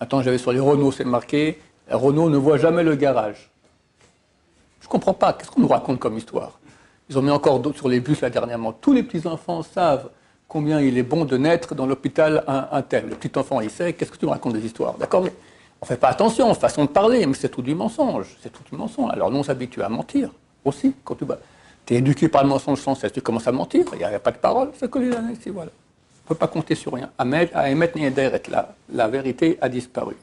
Attends, 0.00 0.22
j'avais 0.22 0.38
sur 0.38 0.50
les 0.50 0.60
Renault, 0.60 0.90
c'est 0.90 1.04
marqué, 1.04 1.58
Renault 1.90 2.30
ne 2.30 2.38
voit 2.38 2.56
jamais 2.56 2.82
le 2.82 2.94
garage. 2.94 3.50
Je 4.80 4.86
ne 4.86 4.90
comprends 4.90 5.12
pas, 5.12 5.34
qu'est-ce 5.34 5.50
qu'on 5.50 5.60
nous 5.60 5.68
raconte 5.68 5.98
comme 5.98 6.16
histoire? 6.16 6.58
Ils 7.10 7.18
ont 7.18 7.22
mis 7.22 7.30
encore 7.30 7.60
d'autres 7.60 7.76
sur 7.76 7.88
les 7.88 8.00
bus 8.00 8.22
là 8.22 8.30
dernièrement. 8.30 8.72
Tous 8.72 8.94
les 8.94 9.02
petits-enfants 9.02 9.62
savent 9.62 10.08
combien 10.48 10.80
il 10.80 10.96
est 10.96 11.02
bon 11.02 11.26
de 11.26 11.36
naître 11.36 11.74
dans 11.74 11.84
l'hôpital 11.84 12.42
un, 12.46 12.80
tel. 12.82 13.08
Le 13.10 13.16
petit 13.16 13.38
enfant, 13.38 13.60
il 13.60 13.70
sait, 13.70 13.92
qu'est-ce 13.92 14.10
que 14.10 14.16
tu 14.16 14.24
me 14.24 14.30
racontes 14.30 14.54
des 14.54 14.64
histoires 14.64 14.94
D'accord? 14.94 15.22
Mais 15.22 15.32
on 15.82 15.84
ne 15.84 15.88
fait 15.88 15.98
pas 15.98 16.08
attention, 16.08 16.52
façon 16.54 16.84
de 16.84 16.90
parler, 16.90 17.26
mais 17.26 17.34
c'est 17.34 17.50
tout 17.50 17.62
du 17.62 17.74
mensonge. 17.74 18.36
C'est 18.42 18.50
tout 18.50 18.62
du 18.70 18.76
mensonge. 18.76 19.10
Alors 19.12 19.30
nous, 19.30 19.38
on 19.38 19.42
s'habitue 19.42 19.82
à 19.82 19.90
mentir 19.90 20.30
aussi. 20.64 20.94
Quand 21.04 21.16
tu 21.16 21.94
es 21.94 21.98
éduqué 21.98 22.28
par 22.28 22.42
le 22.42 22.48
mensonge 22.48 22.80
sans 22.80 22.94
cesse, 22.94 23.12
tu 23.12 23.20
commences 23.20 23.46
à 23.46 23.52
mentir, 23.52 23.84
il 23.92 23.98
n'y 23.98 24.04
a, 24.04 24.18
pas 24.18 24.32
de 24.32 24.38
parole, 24.38 24.70
c'est 24.78 24.90
que 24.90 24.98
les 24.98 25.10
ici, 25.32 25.50
voilà. 25.50 25.70
On 26.28 26.32
ne 26.32 26.34
peut 26.34 26.40
pas 26.40 26.48
compter 26.48 26.74
sur 26.74 26.92
rien. 26.94 27.08
La, 28.92 29.06
vérité 29.06 29.58
a 29.60 29.68
disparu. 29.68 30.16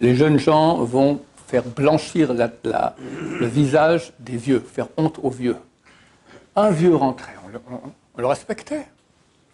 Les 0.00 0.16
jeunes 0.16 0.38
gens 0.40 0.78
vont 0.82 1.20
faire 1.46 1.62
blanchir 1.62 2.34
la- 2.34 2.50
la- 2.64 2.96
le 3.38 3.46
visage 3.46 4.12
des 4.18 4.36
vieux, 4.36 4.58
faire 4.58 4.88
honte 4.96 5.20
aux 5.22 5.30
vieux. 5.30 5.54
Un 6.56 6.70
vieux 6.70 6.96
rentré, 6.96 7.30
on 7.46 8.20
le, 8.20 8.26
respectait. 8.26 8.88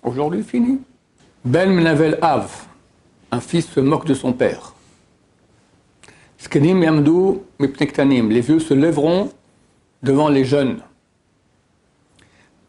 Aujourd'hui, 0.03 0.45
fini. 0.45 0.81
Ben 1.45 1.71
Menavel 1.71 2.17
Av, 2.23 2.51
un 3.31 3.41
fils 3.41 3.67
se 3.69 3.81
moque 3.81 4.07
de 4.07 4.15
son 4.15 4.33
père. 4.33 4.73
Skenim 6.39 6.81
les 6.81 8.41
vieux 8.41 8.61
se 8.61 8.73
lèveront 8.73 9.31
devant 10.03 10.31
les 10.31 10.47
jeunes. 10.47 10.81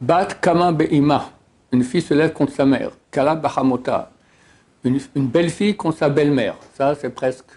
Bat 0.01 0.39
Kama 0.41 0.71
Be'ima, 0.71 1.31
une 1.71 1.83
fille 1.83 2.01
se 2.01 2.15
lève 2.15 2.33
contre 2.33 2.53
sa 2.53 2.65
mère. 2.65 2.89
Kala 3.11 3.35
Bahamota, 3.35 4.11
une, 4.83 4.99
une 5.15 5.27
belle 5.27 5.51
fille 5.51 5.77
contre 5.77 5.99
sa 5.99 6.09
belle-mère. 6.09 6.55
Ça, 6.75 6.95
c'est 6.95 7.11
presque 7.11 7.51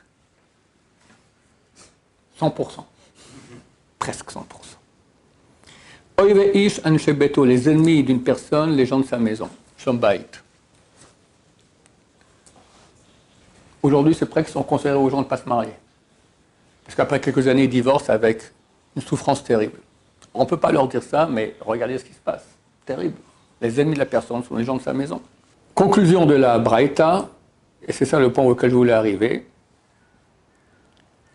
100%. 2.38 2.84
Presque 3.98 4.30
100%. 4.30 4.40
Oive 6.20 6.50
ish 6.54 6.80
les 6.84 7.68
ennemis 7.68 8.04
d'une 8.04 8.22
personne, 8.22 8.72
les 8.72 8.84
gens 8.84 9.00
de 9.00 9.06
sa 9.06 9.18
maison. 9.18 9.48
Shambait. 9.78 10.26
Aujourd'hui, 13.82 14.14
c'est 14.14 14.26
presque 14.26 14.52
qu'on 14.52 14.62
conseillerait 14.62 14.98
aux 14.98 15.10
gens 15.10 15.18
de 15.18 15.24
ne 15.24 15.28
pas 15.28 15.36
se 15.38 15.48
marier. 15.48 15.72
Parce 16.84 16.94
qu'après 16.94 17.20
quelques 17.20 17.48
années, 17.48 17.64
ils 17.64 17.70
divorcent 17.70 18.10
avec 18.10 18.42
une 18.96 19.02
souffrance 19.02 19.42
terrible. 19.42 19.78
On 20.34 20.40
ne 20.40 20.48
peut 20.48 20.56
pas 20.56 20.72
leur 20.72 20.88
dire 20.88 21.02
ça, 21.02 21.26
mais 21.26 21.54
regardez 21.60 21.96
ce 21.98 22.04
qui 22.04 22.12
se 22.12 22.18
passe. 22.18 22.44
Terrible. 22.84 23.16
Les 23.60 23.80
ennemis 23.80 23.94
de 23.94 24.00
la 24.00 24.06
personne 24.06 24.42
sont 24.42 24.56
les 24.56 24.64
gens 24.64 24.76
de 24.76 24.82
sa 24.82 24.92
maison. 24.92 25.22
Conclusion 25.74 26.26
de 26.26 26.34
la 26.34 26.58
Braïta, 26.58 27.28
et 27.86 27.92
c'est 27.92 28.04
ça 28.04 28.18
le 28.18 28.32
point 28.32 28.44
auquel 28.44 28.70
je 28.70 28.74
voulais 28.74 28.92
arriver. 28.92 29.46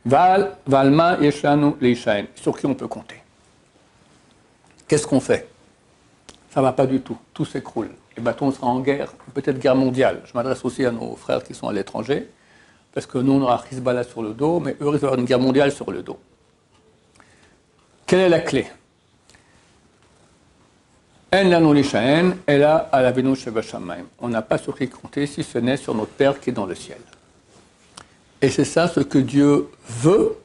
Val, 0.05 0.57
Valma, 0.67 1.17
Yeshanu, 1.19 1.73
Leishaen. 1.79 2.25
Sur 2.35 2.57
qui 2.57 2.65
on 2.65 2.75
peut 2.75 2.87
compter? 2.87 3.15
Qu'est-ce 4.87 5.07
qu'on 5.07 5.19
fait? 5.19 5.47
Ça 6.51 6.61
ne 6.61 6.65
va 6.65 6.73
pas 6.73 6.85
du 6.85 7.01
tout. 7.01 7.17
Tout 7.33 7.45
s'écroule. 7.45 7.89
Les 8.17 8.23
bâtons 8.23 8.51
seront 8.51 8.67
en 8.67 8.79
guerre, 8.79 9.13
peut-être 9.33 9.59
guerre 9.59 9.75
mondiale. 9.75 10.21
Je 10.25 10.33
m'adresse 10.33 10.65
aussi 10.65 10.85
à 10.85 10.91
nos 10.91 11.15
frères 11.15 11.43
qui 11.43 11.53
sont 11.53 11.67
à 11.67 11.73
l'étranger, 11.73 12.29
parce 12.93 13.05
que 13.05 13.17
nous, 13.17 13.33
on 13.33 13.41
aura 13.41 13.63
Hezbollah 13.71 14.03
sur 14.03 14.23
le 14.23 14.33
dos, 14.33 14.59
mais 14.59 14.75
eux, 14.81 14.89
ils 14.91 14.95
avoir 14.95 15.15
une 15.15 15.25
guerre 15.25 15.39
mondiale 15.39 15.71
sur 15.71 15.91
le 15.91 16.01
dos. 16.01 16.19
Quelle 18.05 18.21
est 18.21 18.29
la 18.29 18.39
clé? 18.39 18.67
On 21.31 21.43
n'a 24.29 24.41
pas 24.41 24.57
sur 24.57 24.75
qui 24.75 24.89
compter 24.89 25.27
si 25.27 25.43
ce 25.43 25.59
n'est 25.59 25.77
sur 25.77 25.93
notre 25.93 26.11
Père 26.11 26.39
qui 26.39 26.49
est 26.49 26.53
dans 26.53 26.65
le 26.65 26.73
ciel. 26.73 26.97
Et 28.41 28.49
c'est 28.49 28.65
ça 28.65 28.87
ce 28.87 29.01
que 29.01 29.19
Dieu 29.19 29.69
veut, 29.87 30.37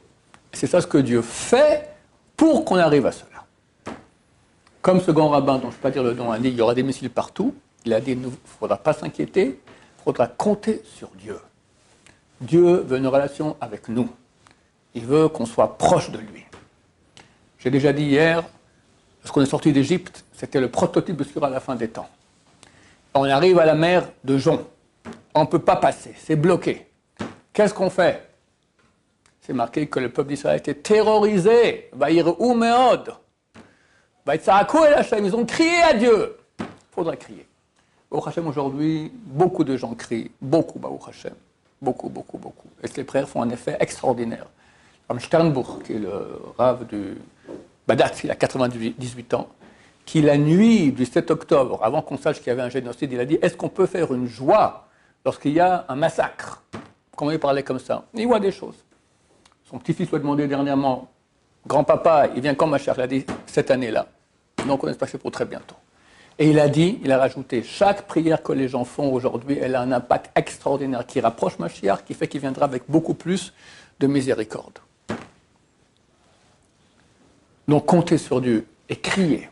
c'est 0.53 0.67
ça 0.67 0.81
ce 0.81 0.87
que 0.87 0.97
Dieu 0.97 1.21
fait 1.21 1.89
pour 2.37 2.63
qu'on 2.65 2.77
arrive 2.77 3.05
à 3.05 3.11
cela. 3.11 3.45
Comme 4.81 5.01
ce 5.01 5.11
grand 5.11 5.29
rabbin, 5.29 5.55
dont 5.55 5.61
je 5.61 5.67
ne 5.67 5.71
vais 5.71 5.77
pas 5.81 5.91
dire 5.91 6.03
le 6.03 6.13
nom, 6.13 6.31
a 6.31 6.37
dit 6.37 6.49
il 6.49 6.55
y 6.55 6.61
aura 6.61 6.75
des 6.75 6.83
missiles 6.83 7.09
partout, 7.09 7.55
il 7.85 7.93
a 7.93 8.01
dit 8.01 8.11
il 8.11 8.21
ne 8.21 8.29
faudra 8.59 8.77
pas 8.77 8.93
s'inquiéter, 8.93 9.59
il 9.99 10.03
faudra 10.03 10.27
compter 10.27 10.83
sur 10.83 11.09
Dieu. 11.17 11.39
Dieu 12.41 12.81
veut 12.81 12.97
une 12.97 13.07
relation 13.07 13.55
avec 13.61 13.87
nous. 13.89 14.09
Il 14.93 15.05
veut 15.05 15.29
qu'on 15.29 15.45
soit 15.45 15.77
proche 15.77 16.11
de 16.11 16.19
lui. 16.19 16.43
J'ai 17.57 17.71
déjà 17.71 17.93
dit 17.93 18.03
hier, 18.03 18.43
lorsqu'on 19.23 19.41
est 19.41 19.47
sorti 19.47 19.71
d'Égypte, 19.71 20.24
c'était 20.37 20.59
le 20.59 20.69
prototype 20.69 21.15
de 21.17 21.23
ce 21.23 21.39
à 21.39 21.49
la 21.49 21.59
fin 21.59 21.75
des 21.75 21.87
temps. 21.87 22.09
On 23.13 23.23
arrive 23.23 23.59
à 23.59 23.65
la 23.65 23.75
mer 23.75 24.09
de 24.23 24.37
Jon. 24.37 24.65
On 25.33 25.41
ne 25.41 25.47
peut 25.47 25.59
pas 25.59 25.77
passer, 25.77 26.13
c'est 26.17 26.35
bloqué. 26.35 26.87
Qu'est-ce 27.53 27.73
qu'on 27.73 27.89
fait? 27.89 28.29
C'est 29.41 29.53
marqué 29.53 29.87
que 29.87 29.99
le 29.99 30.09
peuple 30.09 30.29
d'Israël 30.29 30.57
était 30.59 30.73
terrorisé. 30.73 31.89
Ils 32.09 32.23
ont 35.35 35.45
crié 35.45 35.81
à 35.83 35.93
Dieu. 35.93 36.37
Il 36.59 36.65
faudra 36.91 37.15
crier. 37.15 37.45
Baruch 38.09 38.27
Hashem, 38.27 38.47
aujourd'hui, 38.47 39.11
beaucoup 39.13 39.63
de 39.63 39.77
gens 39.77 39.93
crient. 39.93 40.31
Beaucoup. 40.41 40.79
Beaucoup, 40.79 42.09
beaucoup, 42.09 42.37
beaucoup. 42.37 42.69
Et 42.83 42.87
les 42.97 43.03
prières 43.03 43.29
font 43.29 43.41
un 43.41 43.49
effet 43.49 43.77
extraordinaire. 43.79 44.47
Comme 45.07 45.19
Sternbuch, 45.19 45.83
qui 45.85 45.93
est 45.93 45.99
le 45.99 46.39
rave 46.57 46.87
du 46.87 47.17
Badat, 47.87 48.11
il 48.23 48.31
a 48.31 48.35
98 48.35 49.33
ans, 49.35 49.47
qui 50.05 50.21
la 50.21 50.37
nuit 50.37 50.91
du 50.91 51.05
7 51.05 51.31
octobre, 51.31 51.79
avant 51.83 52.01
qu'on 52.01 52.17
sache 52.17 52.37
qu'il 52.37 52.47
y 52.47 52.51
avait 52.51 52.61
un 52.61 52.69
génocide, 52.69 53.11
il 53.11 53.19
a 53.19 53.25
dit 53.25 53.37
Est-ce 53.41 53.57
qu'on 53.57 53.69
peut 53.69 53.87
faire 53.87 54.13
une 54.13 54.27
joie 54.27 54.87
lorsqu'il 55.25 55.53
y 55.53 55.59
a 55.59 55.85
un 55.89 55.95
massacre? 55.95 56.63
Comment 57.15 57.31
il 57.31 57.39
parlait 57.39 57.63
comme 57.63 57.79
ça? 57.79 58.05
Il 58.13 58.27
voit 58.27 58.39
des 58.39 58.51
choses. 58.51 58.75
Son 59.69 59.79
petit-fils 59.79 60.09
lui 60.09 60.15
a 60.17 60.19
demandé 60.19 60.47
dernièrement 60.47 61.09
Grand-papa, 61.67 62.27
il 62.35 62.41
vient 62.41 62.53
quand 62.53 62.67
ma 62.67 62.77
chère? 62.77 62.93
Il 62.97 63.01
a 63.01 63.07
dit 63.07 63.25
Cette 63.47 63.71
année-là. 63.71 64.07
Donc 64.67 64.83
on 64.83 64.87
est 64.87 64.97
passé 64.97 65.17
pour 65.17 65.31
très 65.31 65.45
bientôt. 65.45 65.75
Et 66.37 66.49
il 66.49 66.59
a 66.59 66.67
dit, 66.67 66.99
il 67.01 67.11
a 67.11 67.17
rajouté, 67.17 67.63
chaque 67.63 68.07
prière 68.07 68.43
que 68.43 68.51
les 68.51 68.67
gens 68.67 68.83
font 68.83 69.11
aujourd'hui, 69.13 69.57
elle 69.59 69.73
a 69.73 69.81
un 69.81 69.91
impact 69.93 70.37
extraordinaire 70.37 71.05
qui 71.05 71.21
rapproche 71.21 71.57
Mashiach, 71.59 72.03
qui 72.05 72.13
fait 72.13 72.27
qu'il 72.27 72.41
viendra 72.41 72.65
avec 72.65 72.83
beaucoup 72.89 73.13
plus 73.13 73.53
de 73.99 74.07
miséricorde. 74.07 74.79
Donc 77.69 77.85
comptez 77.85 78.17
sur 78.17 78.41
Dieu 78.41 78.67
et 78.89 78.97
criez. 78.97 79.49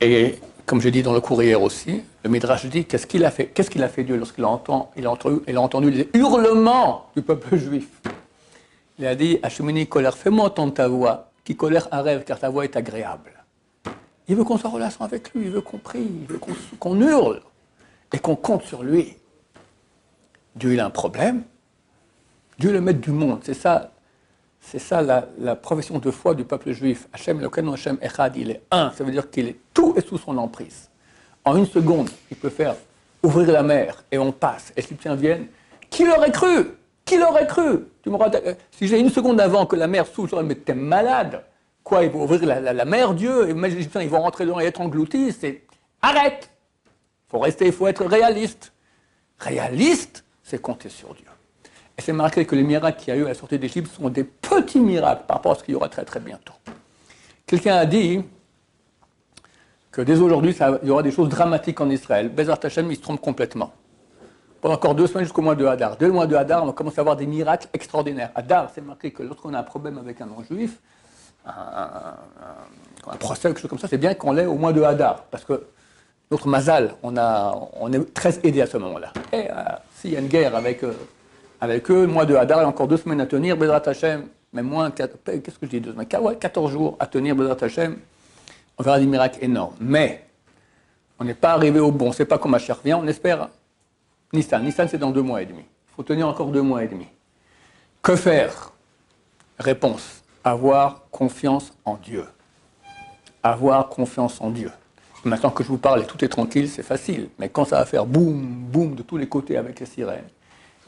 Et 0.00 0.38
comme 0.66 0.80
je 0.80 0.88
dis 0.88 1.02
dans 1.02 1.12
le 1.12 1.20
courrier 1.20 1.54
aussi, 1.54 2.02
le 2.24 2.30
Midrash 2.30 2.66
dit 2.66 2.84
qu'est-ce 2.84 3.06
qu'il 3.06 3.24
a 3.24 3.30
fait 3.30 3.46
Qu'est-ce 3.46 3.70
qu'il 3.70 3.82
a 3.82 3.88
fait 3.88 4.04
Dieu 4.04 4.16
lorsqu'il 4.16 4.44
a, 4.44 4.48
entendu, 4.48 5.90
les 5.90 6.08
hurlements 6.14 7.10
du 7.16 7.22
peuple 7.22 7.56
juif 7.58 7.88
Il 8.98 9.06
a 9.06 9.14
dit 9.14 9.38
Hachemini 9.42 9.86
colère, 9.86 10.16
fais-moi 10.16 10.46
entendre 10.46 10.74
ta 10.74 10.88
voix, 10.88 11.30
qui 11.44 11.56
colère 11.56 11.88
un 11.92 12.02
rêve, 12.02 12.24
car 12.24 12.38
ta 12.38 12.48
voix 12.48 12.64
est 12.64 12.76
agréable. 12.76 13.32
Il 14.28 14.36
veut 14.36 14.44
qu'on 14.44 14.58
soit 14.58 14.70
en 14.70 14.74
relation 14.74 15.04
avec 15.04 15.34
lui, 15.34 15.46
il 15.46 15.50
veut 15.50 15.60
qu'on 15.60 15.78
prie, 15.78 16.02
il 16.02 16.26
veut 16.26 16.38
qu'on 16.78 17.00
hurle 17.00 17.40
et 18.12 18.18
qu'on 18.18 18.36
compte 18.36 18.62
sur 18.62 18.82
lui. 18.82 19.16
Dieu, 20.54 20.72
il 20.72 20.80
a 20.80 20.86
un 20.86 20.90
problème. 20.90 21.42
Dieu 22.58 22.72
le 22.72 22.80
maître 22.80 23.00
du 23.00 23.10
monde. 23.10 23.40
C'est 23.42 23.54
ça 23.54 23.90
c'est 24.60 24.78
ça 24.78 25.02
la, 25.02 25.56
profession 25.56 25.98
de 25.98 26.10
foi 26.10 26.34
du 26.34 26.44
peuple 26.44 26.72
juif. 26.72 27.08
Hachem, 27.12 27.40
le 27.40 27.48
canon 27.48 27.72
Hachem 27.72 27.98
Echad, 28.02 28.36
il 28.36 28.50
est 28.50 28.62
un. 28.70 28.92
Ça 28.92 29.04
veut 29.04 29.10
dire 29.10 29.30
qu'il 29.30 29.48
est 29.48 29.56
tout 29.74 29.94
est 29.96 30.06
sous 30.06 30.18
son 30.18 30.36
emprise. 30.38 30.88
En 31.44 31.56
une 31.56 31.66
seconde, 31.66 32.10
il 32.30 32.36
peut 32.36 32.50
faire 32.50 32.76
ouvrir 33.22 33.50
la 33.50 33.62
mer 33.62 34.04
et 34.12 34.18
on 34.18 34.32
passe. 34.32 34.72
Et 34.76 34.80
les 34.80 34.86
Égyptiens 34.86 35.14
viennent. 35.14 35.46
Qui 35.88 36.04
l'aurait 36.04 36.30
cru? 36.30 36.66
Qui 37.04 37.16
l'aurait 37.18 37.46
cru? 37.46 37.86
Tu 38.02 38.10
euh, 38.10 38.54
Si 38.70 38.86
j'ai 38.86 39.00
une 39.00 39.10
seconde 39.10 39.40
avant 39.40 39.66
que 39.66 39.76
la 39.76 39.86
mer 39.86 40.06
s'ouvre, 40.06 40.28
je 40.28 40.36
mais 40.36 40.54
t'es 40.54 40.74
malade. 40.74 41.42
Quoi, 41.82 42.04
il 42.04 42.10
vont 42.10 42.22
ouvrir 42.22 42.44
la, 42.44 42.84
mer, 42.84 43.14
Dieu, 43.14 43.48
et 43.48 43.54
les 43.54 43.76
Égyptiens, 43.76 44.02
ils 44.02 44.08
vont 44.08 44.20
rentrer 44.20 44.44
dedans 44.44 44.60
et 44.60 44.66
être 44.66 44.80
engloutis. 44.80 45.32
C'est 45.32 45.62
arrête 46.02 46.50
Il 47.26 47.30
faut 47.30 47.38
rester, 47.38 47.66
il 47.66 47.72
faut 47.72 47.88
être 47.88 48.04
réaliste. 48.04 48.72
Réaliste, 49.38 50.24
c'est 50.42 50.60
compter 50.60 50.90
sur 50.90 51.14
Dieu. 51.14 51.24
Et 52.00 52.02
c'est 52.02 52.14
marqué 52.14 52.46
que 52.46 52.56
les 52.56 52.62
miracles 52.62 52.98
qu'il 52.98 53.12
y 53.12 53.16
a 53.18 53.20
eu 53.20 53.26
à 53.26 53.28
la 53.28 53.34
sortie 53.34 53.58
d'Égypte 53.58 53.94
sont 53.94 54.08
des 54.08 54.24
petits 54.24 54.80
miracles 54.80 55.24
par 55.28 55.36
rapport 55.36 55.52
à 55.52 55.54
ce 55.56 55.62
qu'il 55.62 55.74
y 55.74 55.76
aura 55.76 55.90
très 55.90 56.02
très 56.02 56.18
bientôt. 56.18 56.54
Quelqu'un 57.46 57.76
a 57.76 57.84
dit 57.84 58.24
que 59.90 60.00
dès 60.00 60.18
aujourd'hui, 60.18 60.56
il 60.82 60.88
y 60.88 60.90
aura 60.90 61.02
des 61.02 61.10
choses 61.10 61.28
dramatiques 61.28 61.78
en 61.78 61.90
Israël. 61.90 62.30
Bezar 62.30 62.58
Tachem, 62.58 62.90
il 62.90 62.96
se 62.96 63.02
trompe 63.02 63.20
complètement. 63.20 63.74
Pendant 64.62 64.76
encore 64.76 64.94
deux 64.94 65.08
semaines 65.08 65.24
jusqu'au 65.24 65.42
mois 65.42 65.54
de 65.54 65.66
Hadar. 65.66 65.98
Dès 65.98 66.06
le 66.06 66.12
mois 66.12 66.26
de 66.26 66.34
Hadar, 66.36 66.62
on 66.62 66.68
va 66.68 66.72
commencer 66.72 67.00
à 67.00 67.02
avoir 67.02 67.16
des 67.16 67.26
miracles 67.26 67.68
extraordinaires. 67.74 68.30
Hadar, 68.34 68.70
c'est 68.74 68.80
marqué 68.80 69.10
que 69.10 69.22
lorsqu'on 69.22 69.52
a 69.52 69.58
un 69.58 69.62
problème 69.62 69.98
avec 69.98 70.22
un 70.22 70.26
non-juif, 70.26 70.78
un, 71.44 72.16
procès, 73.18 73.48
quelque 73.48 73.60
chose 73.60 73.68
comme 73.68 73.78
ça, 73.78 73.88
c'est 73.88 73.98
bien 73.98 74.14
qu'on 74.14 74.32
l'ait 74.32 74.46
au 74.46 74.54
mois 74.54 74.72
de 74.72 74.80
Hadar. 74.80 75.24
Parce 75.24 75.44
que 75.44 75.66
notre 76.30 76.48
mazal, 76.48 76.94
on, 77.02 77.18
a, 77.18 77.54
on 77.78 77.92
est 77.92 78.14
très 78.14 78.40
aidé 78.42 78.62
à 78.62 78.66
ce 78.66 78.78
moment-là. 78.78 79.12
Et 79.34 79.50
euh, 79.50 79.54
s'il 79.96 80.12
y 80.12 80.16
a 80.16 80.20
une 80.20 80.28
guerre 80.28 80.56
avec. 80.56 80.82
Euh, 80.82 80.94
avec 81.60 81.90
eux. 81.90 82.02
Le 82.02 82.12
mois 82.12 82.26
de 82.26 82.34
Hadar, 82.34 82.62
il 82.62 82.64
encore 82.64 82.88
deux 82.88 82.96
semaines 82.96 83.20
à 83.20 83.26
tenir. 83.26 83.56
Bedrat 83.56 83.82
Hashem, 83.86 84.26
même 84.52 84.66
moins, 84.66 84.90
qu'est-ce 84.90 85.58
que 85.58 85.66
je 85.66 85.66
dis, 85.66 85.80
deux 85.80 85.92
semaines? 85.92 86.06
14 86.06 86.70
jours 86.70 86.96
à 86.98 87.06
tenir 87.06 87.36
Bedrat 87.36 87.56
Hashem. 87.60 87.96
On 88.78 88.82
verra 88.82 88.98
des 88.98 89.06
miracles 89.06 89.38
énormes. 89.42 89.74
Mais, 89.80 90.24
on 91.18 91.24
n'est 91.24 91.34
pas 91.34 91.52
arrivé 91.52 91.80
au 91.80 91.92
bon. 91.92 92.06
On 92.06 92.08
ne 92.08 92.14
sait 92.14 92.24
pas 92.24 92.38
comment 92.38 92.58
cher 92.58 92.80
vient. 92.84 92.98
On 92.98 93.06
espère 93.06 93.48
Nissan. 94.32 94.64
Nissan, 94.64 94.88
c'est 94.88 94.98
dans 94.98 95.10
deux 95.10 95.22
mois 95.22 95.42
et 95.42 95.46
demi. 95.46 95.60
Il 95.60 95.94
faut 95.96 96.02
tenir 96.02 96.26
encore 96.28 96.48
deux 96.48 96.62
mois 96.62 96.82
et 96.82 96.88
demi. 96.88 97.06
Que 98.02 98.16
faire? 98.16 98.72
Réponse. 99.58 100.22
Avoir 100.42 101.02
confiance 101.10 101.72
en 101.84 101.96
Dieu. 101.96 102.24
Avoir 103.42 103.88
confiance 103.88 104.40
en 104.40 104.50
Dieu. 104.50 104.70
Maintenant 105.24 105.50
que 105.50 105.62
je 105.62 105.68
vous 105.68 105.76
parle 105.76 106.00
et 106.00 106.06
tout 106.06 106.24
est 106.24 106.28
tranquille, 106.28 106.68
c'est 106.68 106.82
facile. 106.82 107.28
Mais 107.38 107.50
quand 107.50 107.66
ça 107.66 107.76
va 107.76 107.84
faire 107.84 108.06
boum, 108.06 108.42
boum 108.42 108.94
de 108.94 109.02
tous 109.02 109.18
les 109.18 109.28
côtés 109.28 109.58
avec 109.58 109.78
les 109.80 109.86
sirènes, 109.86 110.24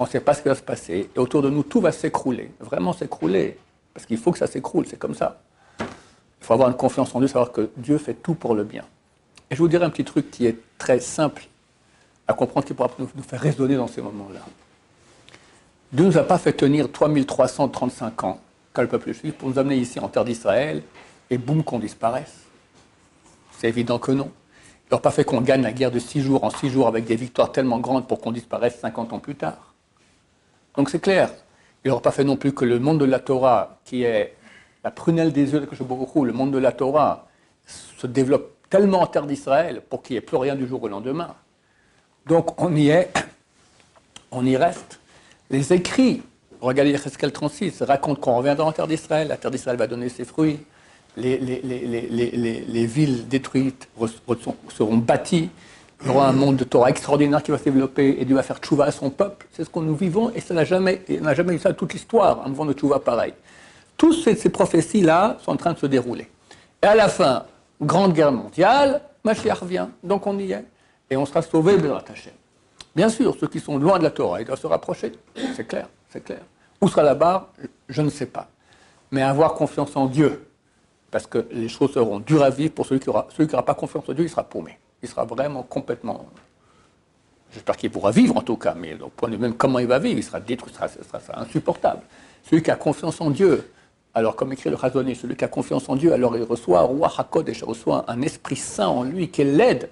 on 0.02 0.06
ne 0.06 0.10
sait 0.10 0.20
pas 0.20 0.34
ce 0.34 0.42
qui 0.42 0.48
va 0.48 0.56
se 0.56 0.62
passer, 0.62 1.08
et 1.14 1.18
autour 1.18 1.42
de 1.42 1.48
nous, 1.48 1.62
tout 1.62 1.80
va 1.80 1.92
s'écrouler, 1.92 2.50
vraiment 2.58 2.92
s'écrouler, 2.92 3.56
parce 3.94 4.04
qu'il 4.04 4.18
faut 4.18 4.32
que 4.32 4.38
ça 4.38 4.48
s'écroule, 4.48 4.84
c'est 4.84 4.98
comme 4.98 5.14
ça. 5.14 5.40
Il 5.78 6.44
faut 6.44 6.54
avoir 6.54 6.68
une 6.68 6.76
confiance 6.76 7.14
en 7.14 7.20
Dieu, 7.20 7.28
savoir 7.28 7.52
que 7.52 7.70
Dieu 7.76 7.98
fait 7.98 8.14
tout 8.14 8.34
pour 8.34 8.56
le 8.56 8.64
bien. 8.64 8.84
Et 9.48 9.54
je 9.54 9.60
vous 9.60 9.68
dirai 9.68 9.84
un 9.84 9.90
petit 9.90 10.02
truc 10.02 10.28
qui 10.32 10.46
est 10.46 10.56
très 10.76 10.98
simple 10.98 11.44
à 12.26 12.34
comprendre, 12.34 12.66
qui 12.66 12.74
pourra 12.74 12.90
nous 12.98 13.22
faire 13.22 13.40
raisonner 13.40 13.76
dans 13.76 13.86
ces 13.86 14.02
moments-là. 14.02 14.40
Dieu 15.92 16.04
ne 16.04 16.10
nous 16.10 16.18
a 16.18 16.24
pas 16.24 16.38
fait 16.38 16.52
tenir 16.52 16.90
3335 16.90 18.24
ans, 18.24 18.40
quand 18.72 18.82
le 18.82 18.88
peuple 18.88 19.12
juif, 19.12 19.34
pour 19.34 19.50
nous 19.50 19.58
amener 19.60 19.76
ici 19.76 20.00
en 20.00 20.08
terre 20.08 20.24
d'Israël, 20.24 20.82
et 21.30 21.38
boum, 21.38 21.62
qu'on 21.62 21.78
disparaisse. 21.78 22.40
C'est 23.56 23.68
évident 23.68 24.00
que 24.00 24.10
non. 24.10 24.32
Il 24.90 24.94
n'a 24.94 24.98
pas 24.98 25.12
fait 25.12 25.24
qu'on 25.24 25.42
gagne 25.42 25.62
la 25.62 25.72
guerre 25.72 25.92
de 25.92 26.00
six 26.00 26.22
jours 26.22 26.42
en 26.42 26.50
six 26.50 26.70
jours 26.70 26.88
avec 26.88 27.04
des 27.04 27.14
victoires 27.14 27.52
tellement 27.52 27.78
grandes 27.78 28.08
pour 28.08 28.20
qu'on 28.20 28.32
disparaisse 28.32 28.80
50 28.80 29.12
ans 29.12 29.20
plus 29.20 29.36
tard. 29.36 29.71
Donc 30.76 30.90
c'est 30.90 31.00
clair. 31.00 31.30
Il 31.84 31.88
n'aura 31.88 32.02
pas 32.02 32.12
fait 32.12 32.24
non 32.24 32.36
plus 32.36 32.52
que 32.52 32.64
le 32.64 32.78
monde 32.78 33.00
de 33.00 33.04
la 33.04 33.18
Torah, 33.18 33.78
qui 33.84 34.04
est 34.04 34.34
la 34.84 34.90
prunelle 34.90 35.32
des 35.32 35.52
yeux 35.52 35.60
de 35.60 35.84
beaucoup, 35.84 36.24
le 36.24 36.32
monde 36.32 36.52
de 36.52 36.58
la 36.58 36.72
Torah, 36.72 37.28
se 37.66 38.06
développe 38.06 38.56
tellement 38.68 39.02
en 39.02 39.06
terre 39.06 39.26
d'Israël 39.26 39.82
pour 39.88 40.02
qu'il 40.02 40.14
n'y 40.14 40.18
ait 40.18 40.22
plus 40.22 40.36
rien 40.36 40.54
du 40.54 40.66
jour 40.66 40.82
au 40.82 40.88
lendemain. 40.88 41.34
Donc 42.26 42.60
on 42.60 42.74
y 42.74 42.88
est, 42.88 43.12
on 44.30 44.46
y 44.46 44.56
reste. 44.56 45.00
Les 45.50 45.72
écrits, 45.72 46.22
regardez 46.60 46.96
Cheskel 46.96 47.32
36, 47.32 47.82
racontent 47.82 48.20
qu'on 48.20 48.36
reviendra 48.36 48.64
en 48.64 48.72
terre 48.72 48.86
d'Israël, 48.86 49.28
la 49.28 49.36
terre 49.36 49.50
d'Israël 49.50 49.76
va 49.76 49.86
donner 49.86 50.08
ses 50.08 50.24
fruits, 50.24 50.60
les 51.16 52.86
villes 52.86 53.28
détruites 53.28 53.88
seront 54.70 54.96
bâties, 54.96 55.50
il 56.02 56.08
y 56.08 56.10
aura 56.10 56.28
un 56.28 56.32
monde 56.32 56.56
de 56.56 56.64
Torah 56.64 56.90
extraordinaire 56.90 57.42
qui 57.42 57.52
va 57.52 57.58
se 57.58 57.64
développer 57.64 58.16
et 58.18 58.24
Dieu 58.24 58.34
va 58.34 58.42
faire 58.42 58.58
tchouva 58.58 58.86
à 58.86 58.90
son 58.90 59.10
peuple. 59.10 59.46
C'est 59.52 59.64
ce 59.64 59.70
que 59.70 59.78
nous 59.78 59.94
vivons 59.94 60.30
et 60.34 60.40
ça 60.40 60.52
n'a 60.52 60.64
jamais, 60.64 61.02
n'a 61.20 61.34
jamais 61.34 61.54
eu 61.54 61.58
ça 61.58 61.72
toute 61.72 61.92
l'histoire, 61.92 62.42
un 62.44 62.48
mouvement 62.48 62.66
de 62.66 62.72
tchouva 62.72 62.98
pareil. 62.98 63.34
Toutes 63.96 64.14
ces, 64.14 64.34
ces 64.34 64.48
prophéties-là 64.48 65.38
sont 65.44 65.52
en 65.52 65.56
train 65.56 65.72
de 65.72 65.78
se 65.78 65.86
dérouler. 65.86 66.28
Et 66.82 66.86
à 66.86 66.96
la 66.96 67.08
fin, 67.08 67.44
Grande 67.80 68.14
Guerre 68.14 68.32
mondiale, 68.32 69.00
Mashiach 69.24 69.60
revient, 69.60 69.86
donc 70.02 70.26
on 70.26 70.38
y 70.38 70.52
est. 70.52 70.64
Et 71.10 71.16
on 71.16 71.26
sera 71.26 71.42
sauvé 71.42 71.76
de 71.76 71.86
la 71.86 72.02
Bien 72.96 73.08
sûr, 73.08 73.36
ceux 73.38 73.46
qui 73.46 73.60
sont 73.60 73.78
loin 73.78 73.98
de 73.98 74.04
la 74.04 74.10
Torah, 74.10 74.40
ils 74.40 74.46
doivent 74.46 74.60
se 74.60 74.66
rapprocher. 74.66 75.12
C'est 75.54 75.66
clair, 75.66 75.88
c'est 76.10 76.24
clair. 76.24 76.40
Où 76.80 76.88
sera 76.88 77.02
la 77.02 77.14
barre 77.14 77.48
Je 77.88 78.02
ne 78.02 78.10
sais 78.10 78.26
pas. 78.26 78.48
Mais 79.10 79.22
avoir 79.22 79.54
confiance 79.54 79.94
en 79.94 80.06
Dieu, 80.06 80.46
parce 81.10 81.26
que 81.26 81.46
les 81.52 81.68
choses 81.68 81.92
seront 81.92 82.18
dures 82.18 82.42
à 82.42 82.50
vivre 82.50 82.72
pour 82.72 82.86
celui 82.86 83.00
qui 83.00 83.08
n'aura 83.08 83.64
pas 83.64 83.74
confiance 83.74 84.08
en 84.08 84.12
Dieu, 84.12 84.24
il 84.24 84.30
sera 84.30 84.42
paumé. 84.42 84.78
Il 85.02 85.08
sera 85.08 85.24
vraiment 85.24 85.62
complètement. 85.62 86.26
J'espère 87.52 87.76
qu'il 87.76 87.90
pourra 87.90 88.10
vivre 88.10 88.36
en 88.36 88.42
tout 88.42 88.56
cas, 88.56 88.74
mais 88.74 88.94
au 89.00 89.08
point 89.08 89.28
de 89.28 89.36
même 89.36 89.54
comment 89.54 89.78
il 89.78 89.86
va 89.86 89.98
vivre, 89.98 90.18
il 90.18 90.22
sera 90.22 90.40
détruit, 90.40 90.72
ce 90.72 91.04
sera, 91.04 91.40
insupportable. 91.40 92.02
Celui 92.44 92.62
qui 92.62 92.70
a 92.70 92.76
confiance 92.76 93.20
en 93.20 93.30
Dieu, 93.30 93.70
alors 94.14 94.36
comme 94.36 94.52
écrit 94.52 94.70
le 94.70 94.76
Razonné, 94.76 95.14
celui 95.14 95.36
qui 95.36 95.44
a 95.44 95.48
confiance 95.48 95.88
en 95.88 95.96
Dieu, 95.96 96.12
alors 96.12 96.36
il 96.36 96.44
reçoit 96.44 96.82
reçoit 96.82 98.04
un 98.08 98.22
Esprit 98.22 98.56
Saint 98.56 98.88
en 98.88 99.02
lui 99.04 99.28
qui 99.28 99.44
l'aide 99.44 99.90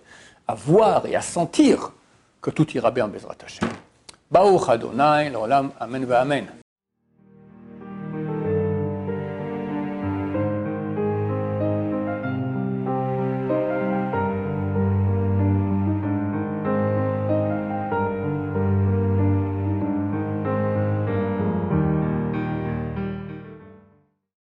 à 0.49 0.55
voir 0.55 1.07
et 1.07 1.15
à 1.15 1.21
sentir 1.21 1.93
que 2.41 2.51
tout 2.51 2.69
ira 2.73 2.91
bien 2.91 3.05
en 3.05 3.09
Bezrat 3.09 3.37
Hashem. 3.45 3.69
Baruch 4.31 4.69
l'olam, 5.33 5.71
amen 5.79 6.13
amen. 6.13 6.60